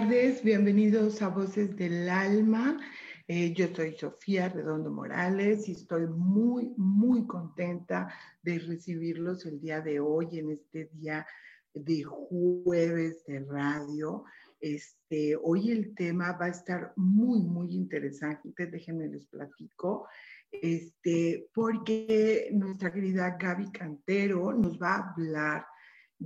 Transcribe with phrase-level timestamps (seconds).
[0.00, 2.80] Tardes, bienvenidos a Voces del Alma.
[3.28, 9.80] Eh, yo soy Sofía Redondo Morales y estoy muy, muy contenta de recibirlos el día
[9.82, 11.24] de hoy, en este día
[11.72, 14.24] de jueves de radio.
[14.58, 20.08] Este, hoy el tema va a estar muy, muy interesante, déjenme les platico,
[20.50, 25.64] este, porque nuestra querida Gaby Cantero nos va a hablar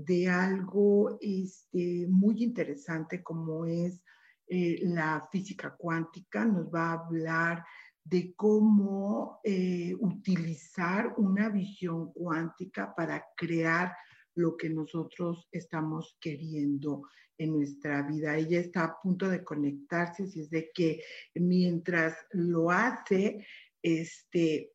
[0.05, 4.03] de algo este, muy interesante como es
[4.47, 6.45] eh, la física cuántica.
[6.45, 7.65] Nos va a hablar
[8.05, 13.95] de cómo eh, utilizar una visión cuántica para crear
[14.35, 17.03] lo que nosotros estamos queriendo
[17.37, 18.37] en nuestra vida.
[18.37, 21.03] Ella está a punto de conectarse, así es de que
[21.35, 23.45] mientras lo hace,
[23.83, 24.73] este,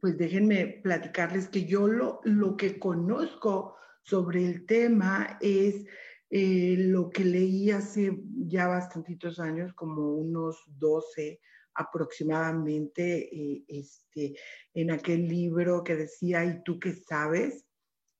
[0.00, 5.84] pues déjenme platicarles que yo lo, lo que conozco sobre el tema es
[6.30, 11.40] eh, lo que leí hace ya bastantitos años, como unos 12
[11.74, 14.36] aproximadamente, eh, este,
[14.74, 17.64] en aquel libro que decía, ¿y tú qué sabes?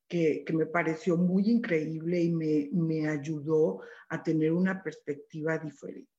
[0.08, 6.10] Que, que, me pareció muy increíble y me, me ayudó a tener una perspectiva diferente.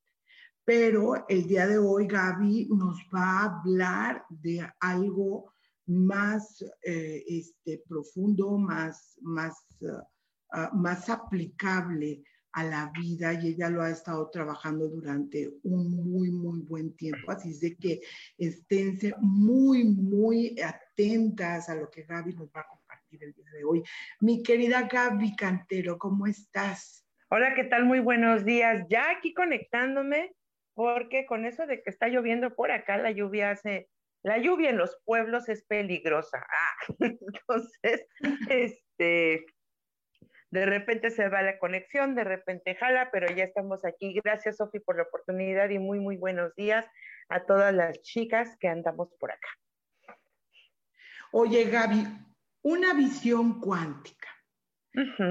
[0.65, 5.53] Pero el día de hoy Gaby nos va a hablar de algo
[5.87, 13.83] más eh, este, profundo, más, más, uh, más aplicable a la vida y ella lo
[13.83, 17.31] ha estado trabajando durante un muy, muy buen tiempo.
[17.31, 18.01] Así es de que
[18.37, 23.63] esténse muy, muy atentas a lo que Gaby nos va a compartir el día de
[23.63, 23.83] hoy.
[24.21, 27.05] Mi querida Gaby Cantero, ¿cómo estás?
[27.29, 27.85] Hola, ¿qué tal?
[27.85, 28.85] Muy buenos días.
[28.89, 30.33] Ya aquí conectándome,
[30.73, 33.87] porque con eso de que está lloviendo por acá, la lluvia hace
[34.23, 36.37] la lluvia en los pueblos es peligrosa.
[36.37, 38.07] Ah, entonces,
[38.49, 39.45] este,
[40.49, 44.13] de repente se va la conexión, de repente jala, pero ya estamos aquí.
[44.23, 46.85] Gracias, Sofi, por la oportunidad y muy, muy buenos días
[47.29, 49.49] a todas las chicas que andamos por acá.
[51.31, 52.05] Oye, Gaby,
[52.63, 54.29] una visión cuántica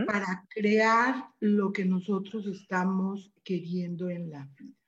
[0.06, 4.85] para crear lo que nosotros estamos queriendo en la vida.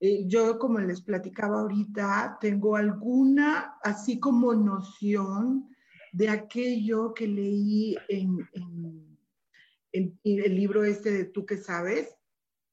[0.00, 5.68] Eh, yo, como les platicaba ahorita, tengo alguna, así como noción
[6.12, 8.48] de aquello que leí en,
[9.92, 12.16] el libro este de Tú que sabes.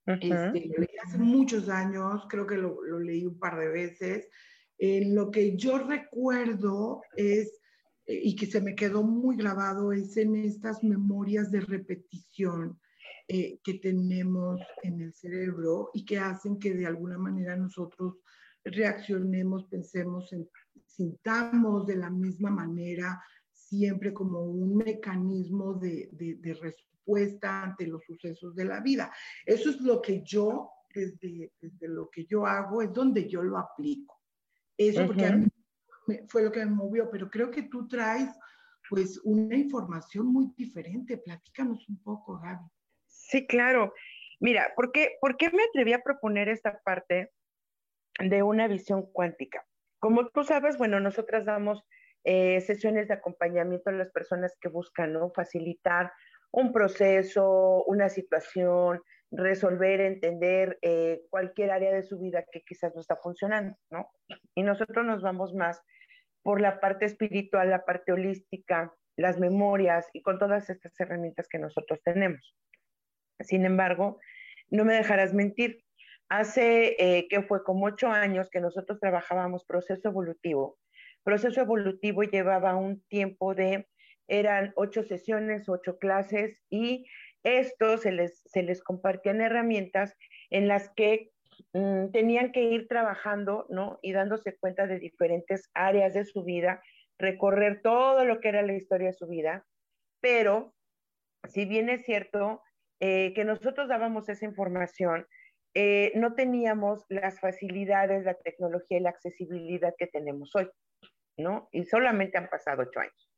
[0.06, 4.30] este, lo leí hace muchos años, creo que lo, lo, leí un par de veces.
[4.78, 7.60] En lo que yo recuerdo es,
[8.06, 12.80] eh, y que se me quedó muy grabado, es en estas memorias de repetición
[13.28, 18.20] eh, que tenemos en el cerebro y que hacen que de alguna manera nosotros
[18.64, 20.30] reaccionemos, pensemos,
[20.86, 23.20] sintamos de la misma manera,
[23.52, 29.12] siempre como un mecanismo de, de, respuesta ante los sucesos de la vida.
[29.46, 33.58] Eso es lo que yo, desde, desde, lo que yo hago, es donde yo lo
[33.58, 34.22] aplico.
[34.78, 35.48] Eso porque a mí
[36.28, 38.30] fue lo que me movió, pero creo que tú traes
[38.88, 41.18] pues una información muy diferente.
[41.18, 42.70] Platícanos un poco, Gaby.
[43.28, 43.94] Sí, claro.
[44.40, 47.32] Mira, ¿por qué, ¿por qué me atreví a proponer esta parte
[48.20, 49.66] de una visión cuántica?
[50.00, 51.84] Como tú sabes, bueno, nosotras damos
[52.24, 55.32] eh, sesiones de acompañamiento a las personas que buscan ¿no?
[55.32, 56.12] facilitar
[56.52, 59.02] un proceso, una situación,
[59.32, 64.10] resolver, entender eh, cualquier área de su vida que quizás no está funcionando, ¿no?
[64.54, 65.82] Y nosotros nos vamos más
[66.44, 71.58] por la parte espiritual, la parte holística, las memorias y con todas estas herramientas que
[71.58, 72.56] nosotros tenemos.
[73.40, 74.20] Sin embargo,
[74.70, 75.84] no me dejarás mentir.
[76.30, 80.78] Hace eh, que fue como ocho años que nosotros trabajábamos proceso evolutivo.
[81.24, 83.88] Proceso evolutivo llevaba un tiempo de,
[84.28, 87.06] eran ocho sesiones, ocho clases y
[87.44, 90.16] esto se les, se les compartían herramientas
[90.50, 91.32] en las que
[91.74, 94.00] mm, tenían que ir trabajando, ¿no?
[94.02, 96.82] Y dándose cuenta de diferentes áreas de su vida,
[97.20, 99.66] recorrer todo lo que era la historia de su vida,
[100.22, 100.74] pero
[101.48, 102.64] si bien es cierto
[103.00, 105.28] eh, que nosotros dábamos esa información,
[105.74, 110.70] eh, no teníamos las facilidades, la tecnología y la accesibilidad que tenemos hoy,
[111.38, 111.68] ¿no?
[111.72, 113.30] Y solamente han pasado ocho años.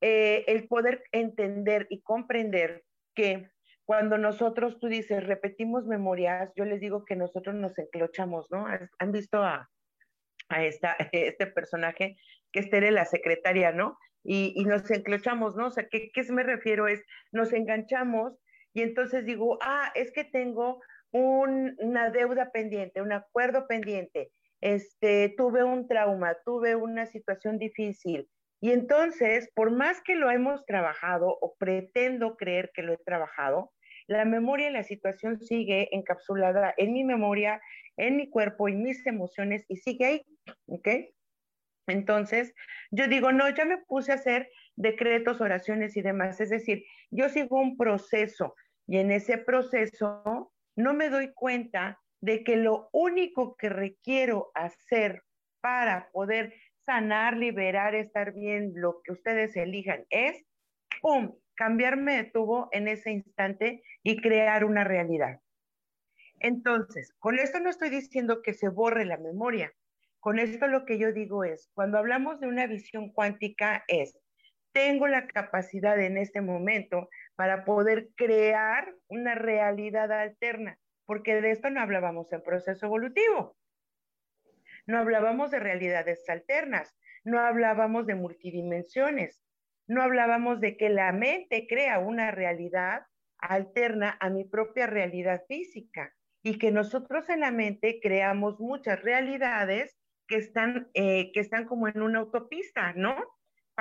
[0.00, 2.82] Eh, el poder entender y comprender
[3.14, 3.50] que
[3.84, 8.66] cuando nosotros, tú dices, repetimos memorias, yo les digo que nosotros nos enclochamos, ¿no?
[8.98, 9.68] Han visto a,
[10.48, 12.16] a esta, este personaje
[12.52, 13.98] que es Tere, la secretaria, ¿no?
[14.24, 15.66] Y, y nos enclochamos, ¿no?
[15.66, 16.88] O sea, ¿qué, ¿qué me refiero?
[16.88, 18.38] Es, nos enganchamos
[18.72, 20.80] y entonces digo, ah, es que tengo
[21.12, 24.30] una deuda pendiente, un acuerdo pendiente,
[24.60, 28.28] este, tuve un trauma, tuve una situación difícil.
[28.60, 33.72] Y entonces, por más que lo hemos trabajado o pretendo creer que lo he trabajado,
[34.06, 37.60] la memoria y la situación sigue encapsulada en mi memoria,
[37.96, 40.26] en mi cuerpo y mis emociones y sigue ahí,
[40.66, 40.88] ¿ok?
[41.86, 42.54] Entonces,
[42.90, 46.40] yo digo, no, ya me puse a hacer decretos, oraciones y demás.
[46.40, 48.54] Es decir, yo sigo un proceso
[48.86, 55.22] y en ese proceso no me doy cuenta de que lo único que requiero hacer
[55.60, 56.54] para poder
[56.86, 60.44] sanar, liberar, estar bien, lo que ustedes elijan, es,
[61.00, 65.40] ¡pum!, cambiarme de tubo en ese instante y crear una realidad.
[66.40, 69.72] Entonces, con esto no estoy diciendo que se borre la memoria.
[70.20, 74.18] Con esto lo que yo digo es, cuando hablamos de una visión cuántica es,
[74.72, 81.70] tengo la capacidad en este momento para poder crear una realidad alterna, porque de esto
[81.70, 83.56] no hablábamos en proceso evolutivo.
[84.86, 89.42] No hablábamos de realidades alternas, no hablábamos de multidimensiones,
[89.86, 93.02] no hablábamos de que la mente crea una realidad
[93.38, 99.98] alterna a mi propia realidad física y que nosotros en la mente creamos muchas realidades
[100.26, 103.16] que están, eh, que están como en una autopista, ¿no?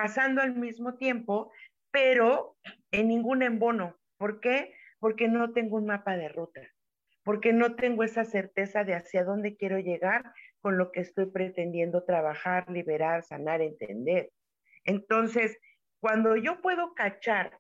[0.02, 1.52] Pasando al mismo tiempo,
[1.92, 2.56] pero
[2.92, 3.98] en ningún embono.
[4.18, 4.74] ¿Por qué?
[5.00, 6.62] Porque no tengo un mapa de ruta,
[7.26, 10.32] porque no tengo esa certeza de hacia dónde quiero llegar
[10.62, 14.32] con lo que estoy pretendiendo trabajar, liberar, sanar, entender.
[14.86, 15.58] Entonces,
[16.00, 17.60] cuando yo puedo cachar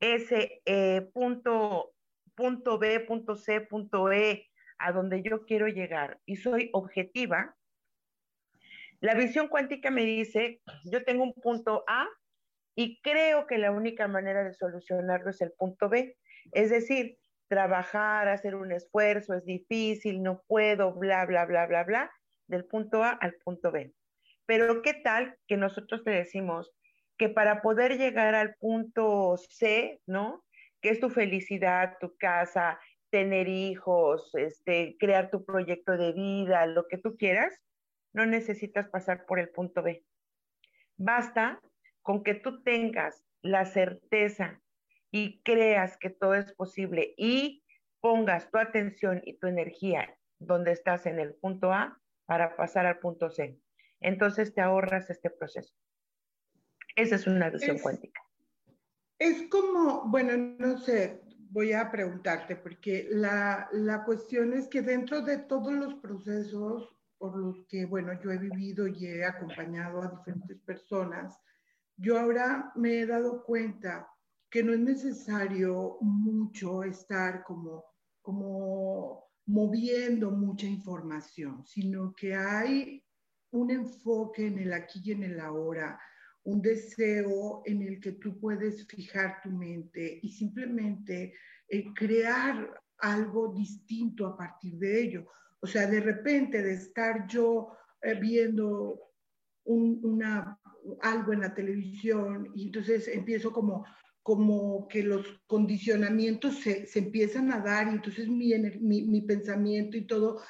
[0.00, 1.92] ese eh, punto,
[2.34, 7.55] punto B, punto C, punto E, a donde yo quiero llegar y soy objetiva,
[9.00, 12.06] la visión cuántica me dice, yo tengo un punto A
[12.74, 16.16] y creo que la única manera de solucionarlo es el punto B.
[16.52, 22.10] Es decir, trabajar, hacer un esfuerzo, es difícil, no puedo, bla, bla, bla, bla, bla,
[22.48, 23.92] del punto A al punto B.
[24.46, 26.72] Pero ¿qué tal que nosotros te decimos
[27.18, 30.44] que para poder llegar al punto C, ¿no?
[30.82, 32.78] Que es tu felicidad, tu casa,
[33.10, 37.54] tener hijos, este, crear tu proyecto de vida, lo que tú quieras,
[38.16, 40.02] no necesitas pasar por el punto B.
[40.96, 41.60] Basta
[42.00, 44.62] con que tú tengas la certeza
[45.10, 47.62] y creas que todo es posible y
[48.00, 52.98] pongas tu atención y tu energía donde estás en el punto A para pasar al
[53.00, 53.60] punto C.
[54.00, 55.74] Entonces te ahorras este proceso.
[56.96, 58.22] Esa es una visión cuántica.
[59.18, 61.20] Es como, bueno, no sé,
[61.50, 67.36] voy a preguntarte, porque la, la cuestión es que dentro de todos los procesos por
[67.36, 71.34] los que, bueno, yo he vivido y he acompañado a diferentes personas,
[71.96, 74.08] yo ahora me he dado cuenta
[74.50, 77.84] que no es necesario mucho estar como,
[78.22, 83.02] como moviendo mucha información, sino que hay
[83.52, 85.98] un enfoque en el aquí y en el ahora,
[86.44, 91.34] un deseo en el que tú puedes fijar tu mente y simplemente
[91.68, 95.26] eh, crear algo distinto a partir de ello.
[95.60, 97.72] O sea, de repente de estar yo
[98.02, 99.00] eh, viendo
[99.64, 100.60] una,
[101.02, 103.84] algo en la televisión y entonces empiezo como,
[104.22, 109.96] como que los condicionamientos se, se empiezan a dar y entonces mi, mi, mi, pensamiento
[109.96, 110.42] y todo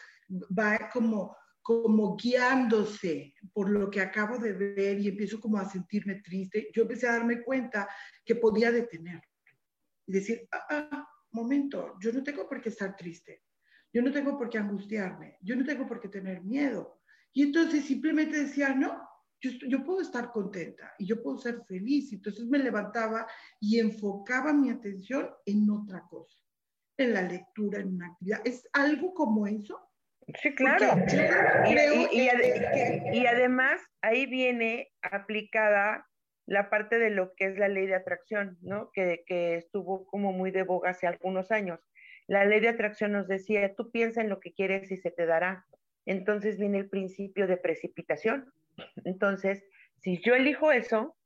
[0.56, 6.16] va como, como guiándose por lo que acabo de ver y empiezo como a sentirme
[6.16, 6.70] triste.
[6.74, 7.88] Yo empecé a darme cuenta
[8.24, 9.22] que podía detener
[10.06, 13.45] y decir, ah, ah, momento, yo no tengo por qué estar triste.
[13.92, 17.00] Yo no tengo por qué angustiarme, yo no tengo por qué tener miedo.
[17.32, 19.06] Y entonces simplemente decía, no,
[19.40, 22.12] yo, yo, puedo estar contenta y yo puedo ser feliz.
[22.12, 23.26] Entonces me levantaba
[23.60, 26.38] y enfocaba mi atención en otra cosa,
[26.96, 28.40] en la lectura, en una actividad.
[28.44, 29.78] ¿Es algo como eso?
[30.42, 31.04] Sí, claro.
[31.66, 36.06] Y, y, y, además ahí viene aplicada
[36.46, 38.90] la parte de lo que es la ley de atracción, ¿no?
[38.92, 41.80] Que, que estuvo como muy de boga hace algunos años
[42.26, 45.26] la ley de atracción nos decía, tú piensa en lo que quieres y se te
[45.26, 45.66] dará.
[46.04, 48.52] Entonces viene el principio de precipitación.
[49.04, 49.64] Entonces,
[49.96, 51.16] si yo elijo eso,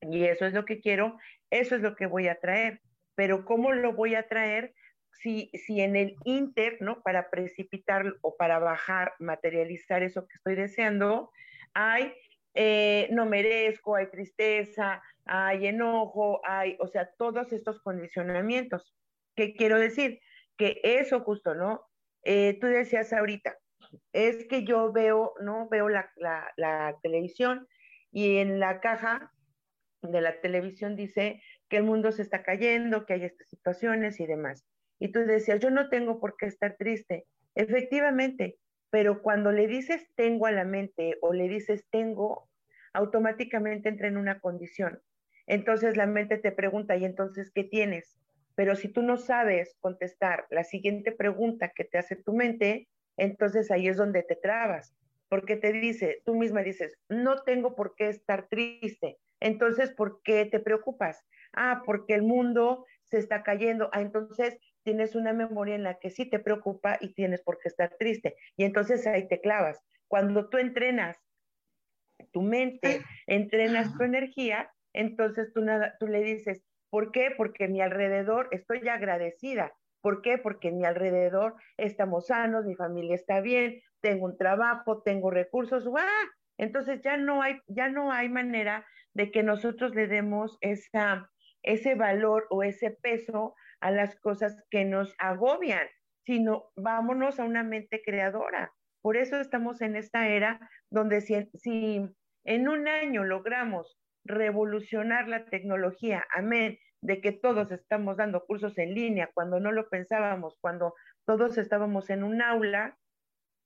[0.00, 1.18] y eso es lo que quiero,
[1.50, 2.80] eso es lo que voy a traer.
[3.14, 4.74] Pero ¿cómo lo voy a traer?
[5.10, 7.02] Si, si en el inter, ¿no?
[7.02, 11.30] Para precipitar o para bajar, materializar eso que estoy deseando,
[11.72, 12.12] hay
[12.58, 18.96] eh, no merezco, hay tristeza, hay enojo, hay, o sea, todos estos condicionamientos.
[19.34, 20.20] ¿Qué quiero decir?
[20.56, 21.82] Que eso justo, ¿no?
[22.22, 23.56] Eh, tú decías ahorita,
[24.12, 25.68] es que yo veo, ¿no?
[25.68, 26.10] Veo la,
[26.56, 27.68] la televisión
[28.10, 29.32] y en la caja
[30.02, 34.26] de la televisión dice que el mundo se está cayendo, que hay estas situaciones y
[34.26, 34.64] demás.
[34.98, 37.26] Y tú decías, yo no tengo por qué estar triste.
[37.54, 38.58] Efectivamente,
[38.90, 42.48] pero cuando le dices tengo a la mente o le dices tengo,
[42.92, 45.02] automáticamente entra en una condición.
[45.46, 48.18] Entonces la mente te pregunta, ¿y entonces qué tienes?
[48.56, 53.70] Pero si tú no sabes contestar la siguiente pregunta que te hace tu mente, entonces
[53.70, 54.96] ahí es donde te trabas,
[55.28, 59.18] porque te dice, tú misma dices, no tengo por qué estar triste.
[59.40, 61.22] Entonces, ¿por qué te preocupas?
[61.52, 63.90] Ah, porque el mundo se está cayendo.
[63.92, 67.68] Ah, entonces tienes una memoria en la que sí te preocupa y tienes por qué
[67.68, 68.36] estar triste.
[68.56, 69.82] Y entonces ahí te clavas.
[70.08, 71.18] Cuando tú entrenas
[72.32, 76.64] tu mente, entrenas tu energía, entonces tú, nada, tú le dices,
[76.96, 77.30] ¿por qué?
[77.36, 79.74] Porque mi alrededor estoy agradecida.
[80.00, 80.38] ¿Por qué?
[80.38, 85.84] Porque en mi alrededor estamos sanos, mi familia está bien, tengo un trabajo, tengo recursos.
[85.94, 86.24] ¡Ah!
[86.56, 91.30] Entonces ya no hay, ya no hay manera de que nosotros le demos esa,
[91.62, 95.86] ese valor o ese peso a las cosas que nos agobian,
[96.24, 98.72] sino vámonos a una mente creadora.
[99.02, 102.08] Por eso estamos en esta era donde si
[102.44, 108.94] en un año logramos revolucionar la tecnología, amén, de que todos estamos dando cursos en
[108.94, 112.98] línea cuando no lo pensábamos, cuando todos estábamos en un aula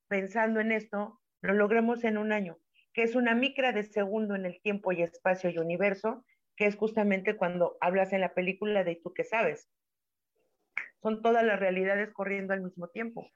[0.09, 2.59] pensando en esto, lo logramos en un año,
[2.93, 6.25] que es una micra de segundo en el tiempo y espacio y universo,
[6.57, 9.71] que es justamente cuando hablas en la película de tú que sabes.
[11.01, 13.31] Son todas las realidades corriendo al mismo tiempo.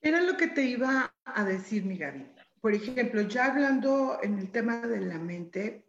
[0.00, 2.26] Era lo que te iba a decir, mi Gaby.
[2.60, 5.87] Por ejemplo, ya hablando en el tema de la mente,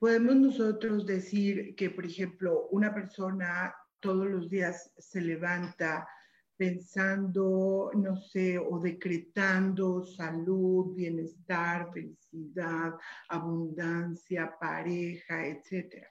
[0.00, 6.08] podemos nosotros decir que, por ejemplo, una persona todos los días se levanta
[6.56, 12.94] pensando, no sé, o decretando salud, bienestar, felicidad,
[13.28, 16.06] abundancia, pareja, etc.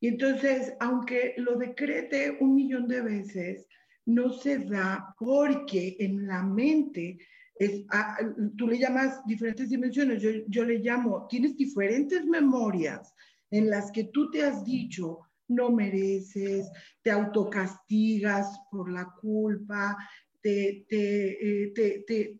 [0.00, 3.66] Y entonces, aunque lo decrete un millón de veces,
[4.06, 7.18] no se da porque en la mente
[7.54, 8.16] es, ah,
[8.56, 13.14] tú le llamas diferentes dimensiones, yo, yo le llamo, tienes diferentes memorias
[13.56, 16.70] en las que tú te has dicho, no mereces,
[17.02, 19.96] te autocastigas por la culpa,
[20.40, 22.36] te, te, eh, te, te,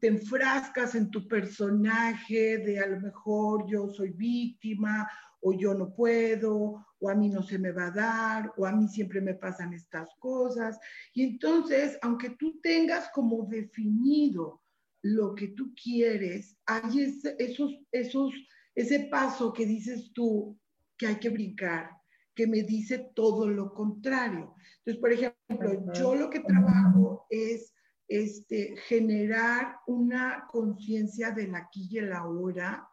[0.00, 5.08] te enfrascas en tu personaje de a lo mejor yo soy víctima
[5.40, 8.72] o yo no puedo, o a mí no se me va a dar, o a
[8.72, 10.78] mí siempre me pasan estas cosas.
[11.12, 14.62] Y entonces, aunque tú tengas como definido
[15.02, 17.00] lo que tú quieres, hay
[17.38, 18.32] esos, esos,
[18.74, 20.58] ese paso que dices tú
[20.96, 21.90] que hay que brincar,
[22.34, 24.54] que me dice todo lo contrario.
[24.78, 27.74] Entonces, por ejemplo, yo lo que trabajo es
[28.08, 32.88] este, generar una conciencia del aquí y el ahora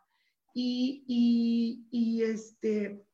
[0.53, 3.05] y, y, este,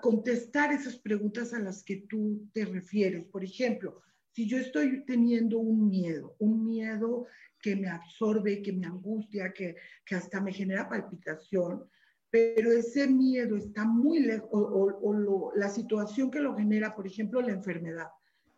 [0.00, 3.26] contestar esas preguntas a las que tú te refieres.
[3.26, 4.00] Por ejemplo,
[4.32, 7.26] si yo estoy teniendo un miedo, un miedo
[7.62, 11.88] que me absorbe, que me angustia, que, que hasta me genera palpitación,
[12.30, 17.40] pero ese miedo está muy lejos, o, o, la situación que lo genera, por ejemplo,
[17.40, 18.08] la enfermedad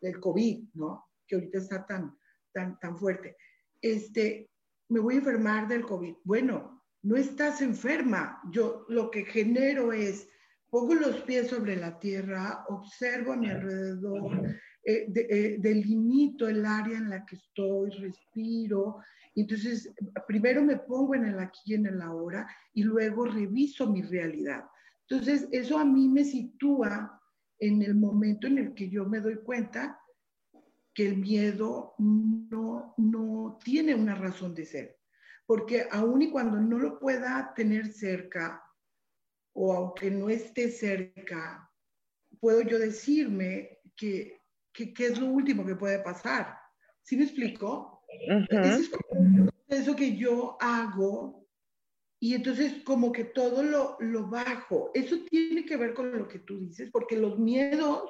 [0.01, 1.11] del COVID, ¿no?
[1.27, 2.17] Que ahorita está tan,
[2.53, 3.37] tan, tan fuerte.
[3.83, 4.49] Este,
[4.89, 6.15] me voy a enfermar del COVID.
[6.25, 8.41] Bueno, no estás enferma.
[8.51, 10.29] Yo lo que genero es,
[10.71, 16.99] pongo los pies sobre la tierra, observo a mi alrededor, eh, eh, delimito el área
[16.99, 18.99] en la que estoy, respiro.
[19.35, 19.93] Entonces,
[20.27, 24.65] primero me pongo en el aquí y en el ahora y luego reviso mi realidad.
[25.09, 27.21] Entonces, eso a mí me sitúa
[27.59, 29.99] en el momento en el que yo me doy cuenta
[30.93, 34.97] que el miedo no, no tiene una razón de ser
[35.47, 38.63] porque aun y cuando no lo pueda tener cerca,
[39.53, 41.71] o aunque no esté cerca,
[42.41, 44.41] puedo yo decirme que,
[44.75, 46.59] que, es lo último que puede pasar.
[47.03, 48.03] ¿Sí me explico?
[48.09, 48.91] es
[49.69, 51.49] eso que yo hago
[52.21, 54.91] y entonces como que todo lo, lo bajo.
[54.95, 58.05] Eso tiene que ver con lo que tú dices, porque los miedos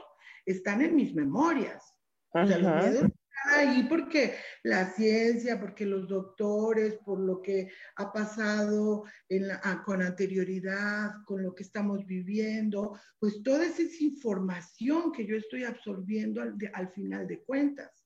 [0.46, 1.94] están en mis memorias.
[2.30, 3.10] O sea, los miedos
[3.44, 9.48] ahí porque la ciencia, porque los doctores, por lo que ha pasado en
[9.84, 15.64] con anterioridad, con lo que estamos viviendo, pues toda esa es información que yo estoy
[15.64, 18.04] absorbiendo al, al final de cuentas.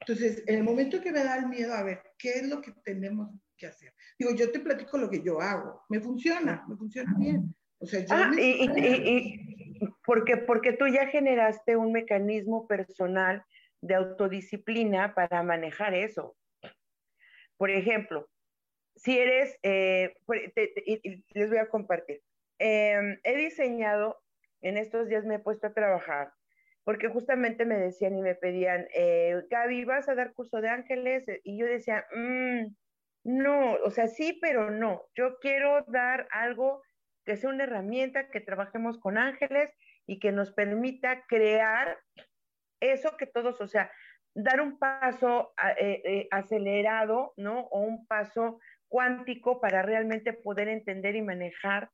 [0.00, 2.72] Entonces, en el momento que me da el miedo, a ver, ¿qué es lo que
[2.84, 3.92] tenemos que hacer?
[4.18, 7.54] Digo, yo te platico lo que yo hago, me funciona, me funciona bien.
[7.80, 9.40] O sea, yo ah, y, y,
[10.04, 13.44] porque, porque tú ya generaste un mecanismo personal
[13.80, 16.36] de autodisciplina para manejar eso.
[17.56, 18.28] Por ejemplo,
[18.96, 20.14] si eres, eh,
[21.34, 22.20] les voy a compartir,
[22.58, 24.20] em, he diseñado,
[24.60, 26.32] en estos días me he puesto a trabajar,
[26.84, 31.24] porque justamente me decían y me pedían, eh, Gaby, ¿vas a dar curso de ángeles?
[31.44, 32.74] Y yo decía, mm,
[33.24, 36.82] no, o sea, sí, pero no, yo quiero dar algo
[37.24, 39.70] que sea una herramienta, que trabajemos con ángeles
[40.06, 41.98] y que nos permita crear
[42.80, 43.90] eso que todos, o sea,
[44.34, 47.60] dar un paso eh, eh, acelerado, ¿no?
[47.70, 51.90] O un paso cuántico para realmente poder entender y manejar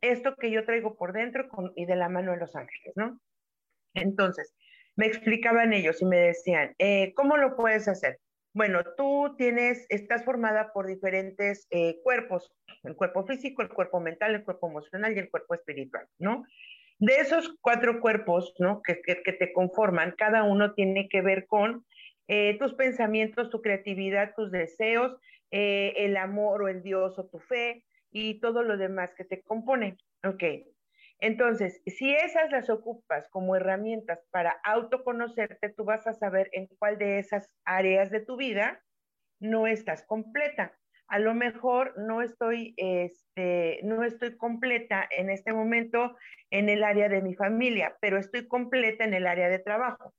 [0.00, 3.20] esto que yo traigo por dentro y de la mano de los ángeles, ¿no?
[3.94, 4.54] Entonces,
[4.96, 8.18] me explicaban ellos y me decían, eh, ¿cómo lo puedes hacer?
[8.52, 11.66] Bueno, tú tienes, estás formada por diferentes
[12.04, 12.52] cuerpos,
[12.84, 16.44] el cuerpo físico, el cuerpo mental, el cuerpo emocional y el cuerpo espiritual, ¿no?
[17.04, 18.80] De esos cuatro cuerpos ¿no?
[18.82, 21.84] que, te conforman, cada uno tiene que ver con
[22.28, 25.14] eh, tus pensamientos, tu creatividad, tus deseos,
[25.50, 29.42] eh, el amor o el Dios o tu fe y todo lo demás que te
[29.42, 29.98] compone.
[30.26, 30.42] Ok.
[31.20, 36.96] Entonces, si esas las ocupas como herramientas para autoconocerte, tú vas a saber en cuál
[36.96, 38.82] de esas áreas de tu vida
[39.40, 40.72] no estás completa
[41.08, 46.16] a lo mejor no estoy, este, no estoy completa en este momento
[46.50, 50.14] en el área de mi familia, pero estoy completa en el área de trabajo.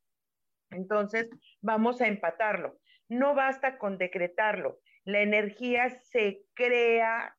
[0.72, 1.30] Entonces,
[1.62, 2.80] vamos a empatarlo.
[3.08, 4.80] No basta con decretarlo.
[5.04, 7.36] La energía se crea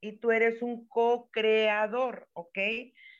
[0.00, 2.58] y tú eres un co-creador, ¿ok?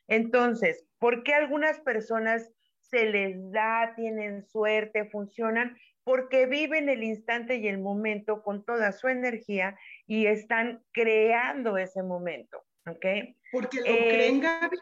[0.08, 5.76] Entonces, ¿por qué algunas personas se les da, tienen suerte, funcionan?
[6.10, 12.02] Porque viven el instante y el momento con toda su energía y están creando ese
[12.02, 13.06] momento, ¿ok?
[13.52, 14.76] Porque lo eh, creen, Gaby.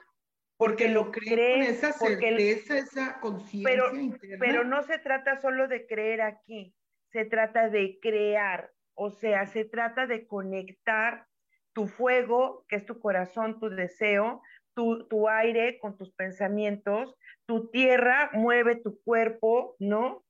[0.57, 3.93] Porque, lo creen, con esa certeza, esa conciencia pero,
[4.41, 6.75] Pero no se trata solo de creer aquí,
[7.13, 11.27] se trata de crear, o sea, se trata de conectar
[11.75, 14.41] tu fuego, que es tu corazón, tu deseo,
[14.73, 17.15] tu, tu aire con tus pensamientos,
[17.45, 20.25] tu tierra mueve tu cuerpo, ¿no?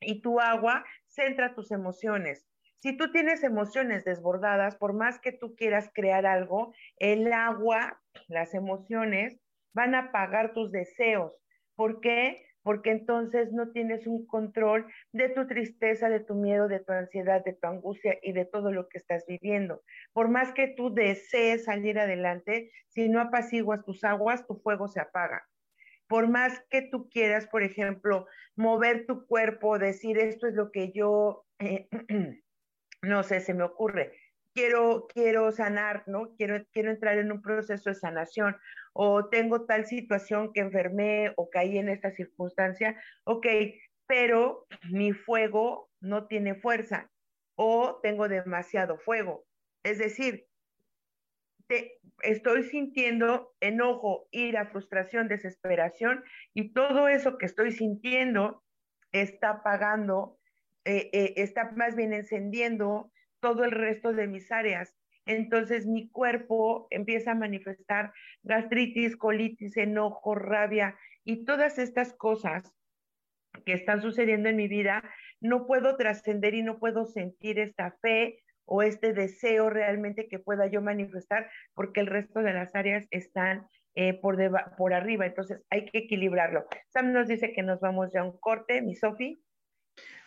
[0.00, 2.46] Y tu agua centra tus emociones.
[2.78, 8.54] Si tú tienes emociones desbordadas, por más que tú quieras crear algo, el agua, las
[8.54, 9.38] emociones,
[9.74, 11.36] van a apagar tus deseos.
[11.76, 12.42] ¿Por qué?
[12.62, 17.44] Porque entonces no tienes un control de tu tristeza, de tu miedo, de tu ansiedad,
[17.44, 19.82] de tu angustia y de todo lo que estás viviendo.
[20.12, 25.00] Por más que tú desees salir adelante, si no apaciguas tus aguas, tu fuego se
[25.00, 25.49] apaga
[26.10, 30.90] por más que tú quieras, por ejemplo, mover tu cuerpo, decir esto es lo que
[30.90, 31.86] yo, eh,
[33.02, 34.18] no sé, se me ocurre,
[34.52, 36.34] quiero, quiero sanar, ¿no?
[36.34, 38.56] Quiero, quiero entrar en un proceso de sanación
[38.92, 43.46] o tengo tal situación que enfermé o caí en esta circunstancia, ok,
[44.08, 47.08] pero mi fuego no tiene fuerza
[47.54, 49.44] o tengo demasiado fuego.
[49.84, 50.49] Es decir,
[52.22, 58.62] estoy sintiendo enojo, ira, frustración, desesperación y todo eso que estoy sintiendo
[59.12, 60.38] está apagando,
[60.84, 64.96] eh, eh, está más bien encendiendo todo el resto de mis áreas.
[65.26, 72.74] Entonces mi cuerpo empieza a manifestar gastritis, colitis, enojo, rabia y todas estas cosas
[73.64, 75.02] que están sucediendo en mi vida,
[75.40, 80.68] no puedo trascender y no puedo sentir esta fe o este deseo realmente que pueda
[80.68, 84.38] yo manifestar, porque el resto de las áreas están eh, por,
[84.78, 86.64] por arriba, entonces hay que equilibrarlo.
[86.88, 89.42] Sam nos dice que nos vamos ya a un corte, mi Sofi.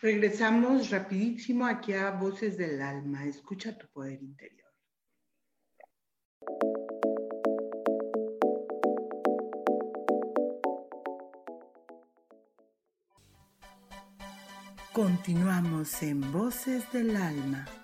[0.02, 3.24] Regresamos rapidísimo aquí a Voces del Alma.
[3.24, 4.70] Escucha tu poder interior.
[14.92, 17.83] Continuamos en Voces del Alma.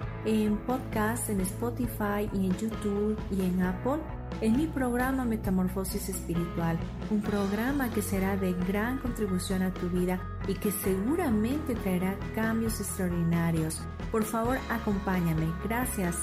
[0.25, 4.01] en podcast, en Spotify y en YouTube y en Apple
[4.39, 6.79] en mi programa Metamorfosis Espiritual,
[7.09, 12.79] un programa que será de gran contribución a tu vida y que seguramente traerá cambios
[12.79, 13.81] extraordinarios.
[14.11, 15.47] Por favor, acompáñame.
[15.63, 16.15] Gracias.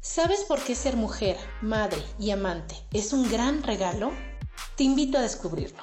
[0.00, 4.12] ¿Sabes por qué ser mujer, madre y amante es un gran regalo?
[4.76, 5.82] Te invito a descubrirlo.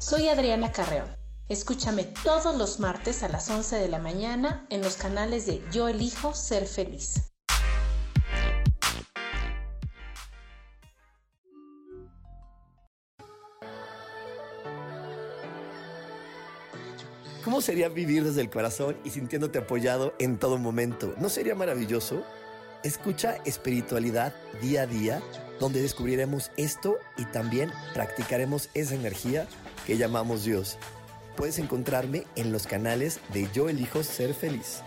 [0.00, 1.14] Soy Adriana Carreón
[1.50, 5.88] Escúchame todos los martes a las 11 de la mañana en los canales de Yo
[5.88, 7.30] elijo ser feliz.
[17.44, 21.14] ¿Cómo sería vivir desde el corazón y sintiéndote apoyado en todo momento?
[21.18, 22.24] ¿No sería maravilloso?
[22.84, 24.32] Escucha espiritualidad
[24.62, 25.22] día a día,
[25.58, 29.46] donde descubriremos esto y también practicaremos esa energía
[29.90, 30.78] que llamamos Dios
[31.36, 34.82] puedes encontrarme en los canales de Yo elijo ser feliz.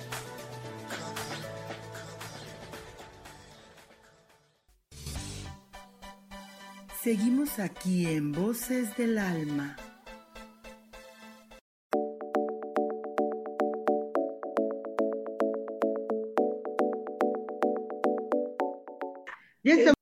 [7.04, 9.76] Seguimos aquí en Voces del Alma.
[19.66, 19.93] Ya estamos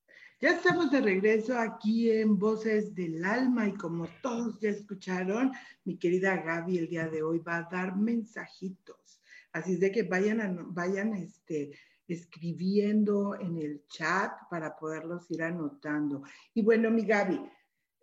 [0.41, 5.51] ya estamos de regreso aquí en Voces del Alma y como todos ya escucharon,
[5.85, 9.21] mi querida Gaby el día de hoy va a dar mensajitos.
[9.53, 11.77] Así es de que vayan, vayan este,
[12.07, 16.23] escribiendo en el chat para poderlos ir anotando.
[16.55, 17.39] Y bueno, mi Gaby,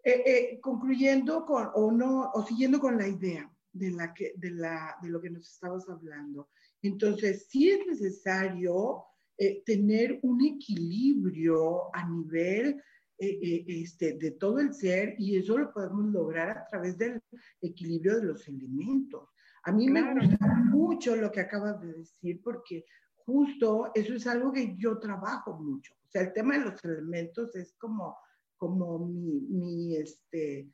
[0.05, 4.53] eh, eh, concluyendo con, o no, o siguiendo con la idea de, la que, de,
[4.53, 6.51] la, de lo que nos estabas hablando.
[6.83, 9.08] Entonces, sí es necesario
[9.41, 12.83] eh, tener un equilibrio a nivel
[13.21, 17.23] eh, eh, este, de todo el ser y eso lo podemos lograr a través del
[17.61, 19.29] equilibrio de los elementos.
[19.63, 24.53] A mí me gusta mucho lo que acabas de decir porque justo eso es algo
[24.53, 25.95] que yo trabajo mucho.
[25.95, 28.17] O sea, el tema de los elementos es como,
[28.57, 30.69] como mi, mi, este,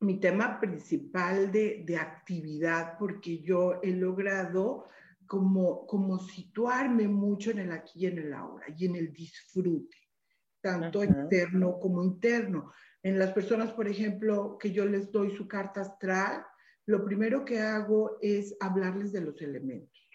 [0.00, 4.88] mi tema principal de, de actividad porque yo he logrado
[5.26, 9.96] como, como situarme mucho en el aquí y en el ahora y en el disfrute,
[10.60, 12.72] tanto externo como interno.
[13.02, 16.44] En las personas, por ejemplo, que yo les doy su carta astral,
[16.86, 20.08] lo primero que hago es hablarles de los elementos,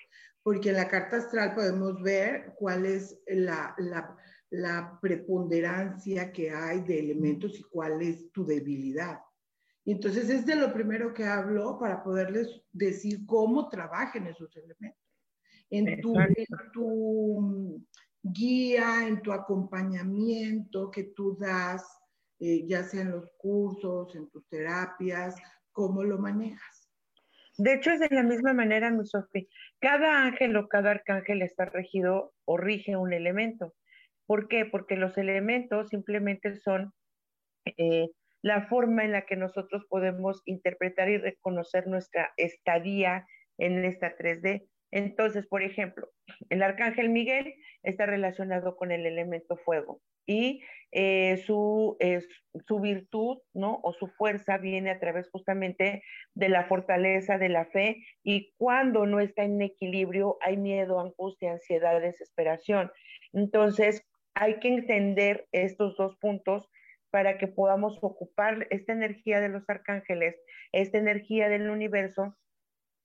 [0.43, 4.15] porque en la carta astral podemos ver cuál es la, la,
[4.52, 9.19] la preponderancia que hay de elementos y cuál es tu debilidad.
[9.89, 15.02] Y entonces es de lo primero que hablo para poderles decir cómo trabajen esos elementos.
[15.71, 16.13] En tu,
[16.71, 17.88] tu,
[18.21, 21.84] guía, en tu acompañamiento que tú das,
[22.39, 25.36] eh, ya sea en los cursos, en tus terapias,
[25.71, 26.91] ¿cómo lo manejas?
[27.58, 29.47] De hecho, es de la misma manera, mi Sofía.
[29.80, 33.73] Cada ángel o cada arcángel está regido o rige un elemento.
[34.28, 34.65] ¿Por qué?
[34.65, 36.93] Porque los elementos simplemente son
[37.65, 43.25] eh, la forma en la que nosotros podemos interpretar y reconocer nuestra estadía
[43.58, 44.67] en esta 3D.
[44.91, 46.10] Entonces, por ejemplo,
[46.49, 51.97] el arcángel Miguel está relacionado con el elemento fuego y eh, su,
[52.67, 53.80] su virtud, ¿no?
[53.84, 59.06] O su fuerza viene a través justamente de la fortaleza de la fe y cuando
[59.06, 62.91] no está en equilibrio hay miedo, angustia, ansiedad, desesperación.
[63.34, 66.69] Entonces, hay que entender estos dos puntos
[67.12, 70.36] para que podamos ocupar esta energía de los arcángeles,
[70.72, 72.36] esta energía del universo,